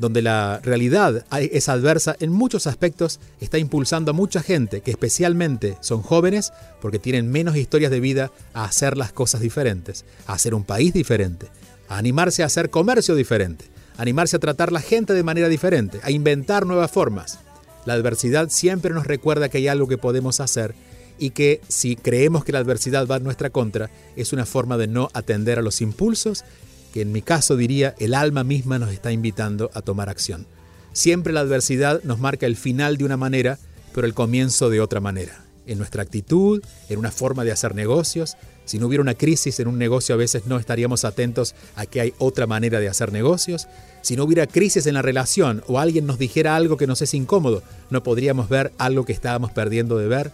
donde 0.00 0.22
la 0.22 0.60
realidad 0.62 1.26
es 1.38 1.68
adversa 1.68 2.16
en 2.20 2.32
muchos 2.32 2.66
aspectos, 2.66 3.20
está 3.38 3.58
impulsando 3.58 4.12
a 4.12 4.14
mucha 4.14 4.42
gente, 4.42 4.80
que 4.80 4.90
especialmente 4.90 5.76
son 5.82 6.00
jóvenes, 6.00 6.54
porque 6.80 6.98
tienen 6.98 7.30
menos 7.30 7.54
historias 7.54 7.90
de 7.90 8.00
vida, 8.00 8.32
a 8.54 8.64
hacer 8.64 8.96
las 8.96 9.12
cosas 9.12 9.42
diferentes, 9.42 10.06
a 10.26 10.32
hacer 10.32 10.54
un 10.54 10.64
país 10.64 10.94
diferente, 10.94 11.48
a 11.90 11.98
animarse 11.98 12.42
a 12.42 12.46
hacer 12.46 12.70
comercio 12.70 13.14
diferente, 13.14 13.66
a 13.98 14.02
animarse 14.02 14.36
a 14.36 14.40
tratar 14.40 14.72
la 14.72 14.80
gente 14.80 15.12
de 15.12 15.22
manera 15.22 15.50
diferente, 15.50 16.00
a 16.02 16.10
inventar 16.10 16.64
nuevas 16.64 16.90
formas. 16.90 17.38
La 17.84 17.92
adversidad 17.92 18.48
siempre 18.48 18.94
nos 18.94 19.06
recuerda 19.06 19.50
que 19.50 19.58
hay 19.58 19.68
algo 19.68 19.86
que 19.86 19.98
podemos 19.98 20.40
hacer 20.40 20.74
y 21.18 21.30
que 21.30 21.60
si 21.68 21.96
creemos 21.96 22.42
que 22.42 22.52
la 22.52 22.60
adversidad 22.60 23.06
va 23.06 23.16
en 23.16 23.24
nuestra 23.24 23.50
contra, 23.50 23.90
es 24.16 24.32
una 24.32 24.46
forma 24.46 24.78
de 24.78 24.86
no 24.86 25.10
atender 25.12 25.58
a 25.58 25.62
los 25.62 25.82
impulsos 25.82 26.44
que 26.92 27.02
en 27.02 27.12
mi 27.12 27.22
caso 27.22 27.56
diría 27.56 27.94
el 27.98 28.14
alma 28.14 28.44
misma 28.44 28.78
nos 28.78 28.90
está 28.90 29.12
invitando 29.12 29.70
a 29.74 29.82
tomar 29.82 30.08
acción. 30.08 30.46
Siempre 30.92 31.32
la 31.32 31.40
adversidad 31.40 32.02
nos 32.02 32.18
marca 32.18 32.46
el 32.46 32.56
final 32.56 32.96
de 32.96 33.04
una 33.04 33.16
manera, 33.16 33.58
pero 33.94 34.06
el 34.06 34.14
comienzo 34.14 34.70
de 34.70 34.80
otra 34.80 35.00
manera. 35.00 35.44
En 35.66 35.78
nuestra 35.78 36.02
actitud, 36.02 36.62
en 36.88 36.98
una 36.98 37.12
forma 37.12 37.44
de 37.44 37.52
hacer 37.52 37.74
negocios. 37.74 38.36
Si 38.64 38.78
no 38.78 38.86
hubiera 38.86 39.02
una 39.02 39.14
crisis 39.14 39.60
en 39.60 39.68
un 39.68 39.78
negocio 39.78 40.14
a 40.14 40.18
veces 40.18 40.46
no 40.46 40.58
estaríamos 40.58 41.04
atentos 41.04 41.54
a 41.76 41.86
que 41.86 42.00
hay 42.00 42.14
otra 42.18 42.46
manera 42.46 42.80
de 42.80 42.88
hacer 42.88 43.12
negocios. 43.12 43.68
Si 44.02 44.16
no 44.16 44.24
hubiera 44.24 44.46
crisis 44.46 44.86
en 44.86 44.94
la 44.94 45.02
relación 45.02 45.62
o 45.68 45.78
alguien 45.78 46.06
nos 46.06 46.18
dijera 46.18 46.56
algo 46.56 46.76
que 46.76 46.86
nos 46.86 47.02
es 47.02 47.14
incómodo, 47.14 47.62
no 47.90 48.02
podríamos 48.02 48.48
ver 48.48 48.72
algo 48.78 49.04
que 49.04 49.12
estábamos 49.12 49.52
perdiendo 49.52 49.96
de 49.96 50.08
ver. 50.08 50.32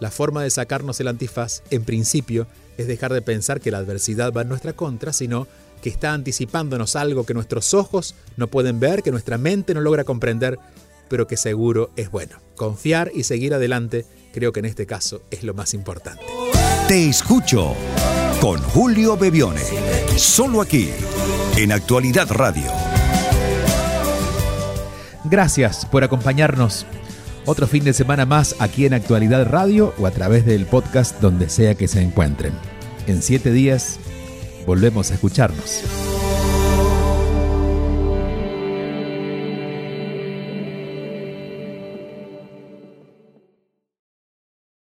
La 0.00 0.10
forma 0.10 0.42
de 0.42 0.50
sacarnos 0.50 0.98
el 0.98 1.08
antifaz, 1.08 1.62
en 1.70 1.84
principio, 1.84 2.48
es 2.76 2.88
dejar 2.88 3.12
de 3.12 3.22
pensar 3.22 3.60
que 3.60 3.70
la 3.70 3.78
adversidad 3.78 4.32
va 4.32 4.42
en 4.42 4.48
nuestra 4.48 4.72
contra, 4.72 5.12
sino 5.12 5.46
que 5.82 5.90
está 5.90 6.14
anticipándonos 6.14 6.96
algo 6.96 7.26
que 7.26 7.34
nuestros 7.34 7.74
ojos 7.74 8.14
no 8.36 8.46
pueden 8.46 8.80
ver, 8.80 9.02
que 9.02 9.10
nuestra 9.10 9.36
mente 9.36 9.74
no 9.74 9.80
logra 9.82 10.04
comprender, 10.04 10.58
pero 11.08 11.26
que 11.26 11.36
seguro 11.36 11.90
es 11.96 12.10
bueno. 12.10 12.38
Confiar 12.56 13.10
y 13.14 13.24
seguir 13.24 13.52
adelante 13.52 14.06
creo 14.32 14.52
que 14.52 14.60
en 14.60 14.66
este 14.66 14.86
caso 14.86 15.22
es 15.30 15.42
lo 15.42 15.52
más 15.52 15.74
importante. 15.74 16.22
Te 16.88 17.08
escucho 17.08 17.74
con 18.40 18.60
Julio 18.60 19.16
Bebione, 19.16 19.60
solo 20.16 20.62
aquí, 20.62 20.88
en 21.56 21.72
Actualidad 21.72 22.30
Radio. 22.30 22.64
Gracias 25.24 25.84
por 25.86 26.04
acompañarnos. 26.04 26.86
Otro 27.44 27.66
fin 27.66 27.82
de 27.84 27.92
semana 27.92 28.24
más 28.24 28.56
aquí 28.60 28.86
en 28.86 28.94
Actualidad 28.94 29.46
Radio 29.48 29.94
o 29.98 30.06
a 30.06 30.12
través 30.12 30.46
del 30.46 30.66
podcast 30.66 31.20
donde 31.20 31.48
sea 31.48 31.74
que 31.74 31.88
se 31.88 32.00
encuentren. 32.00 32.52
En 33.06 33.20
siete 33.20 33.50
días 33.50 33.98
volvemos 34.66 35.10
a 35.10 35.14
escucharnos. 35.14 36.11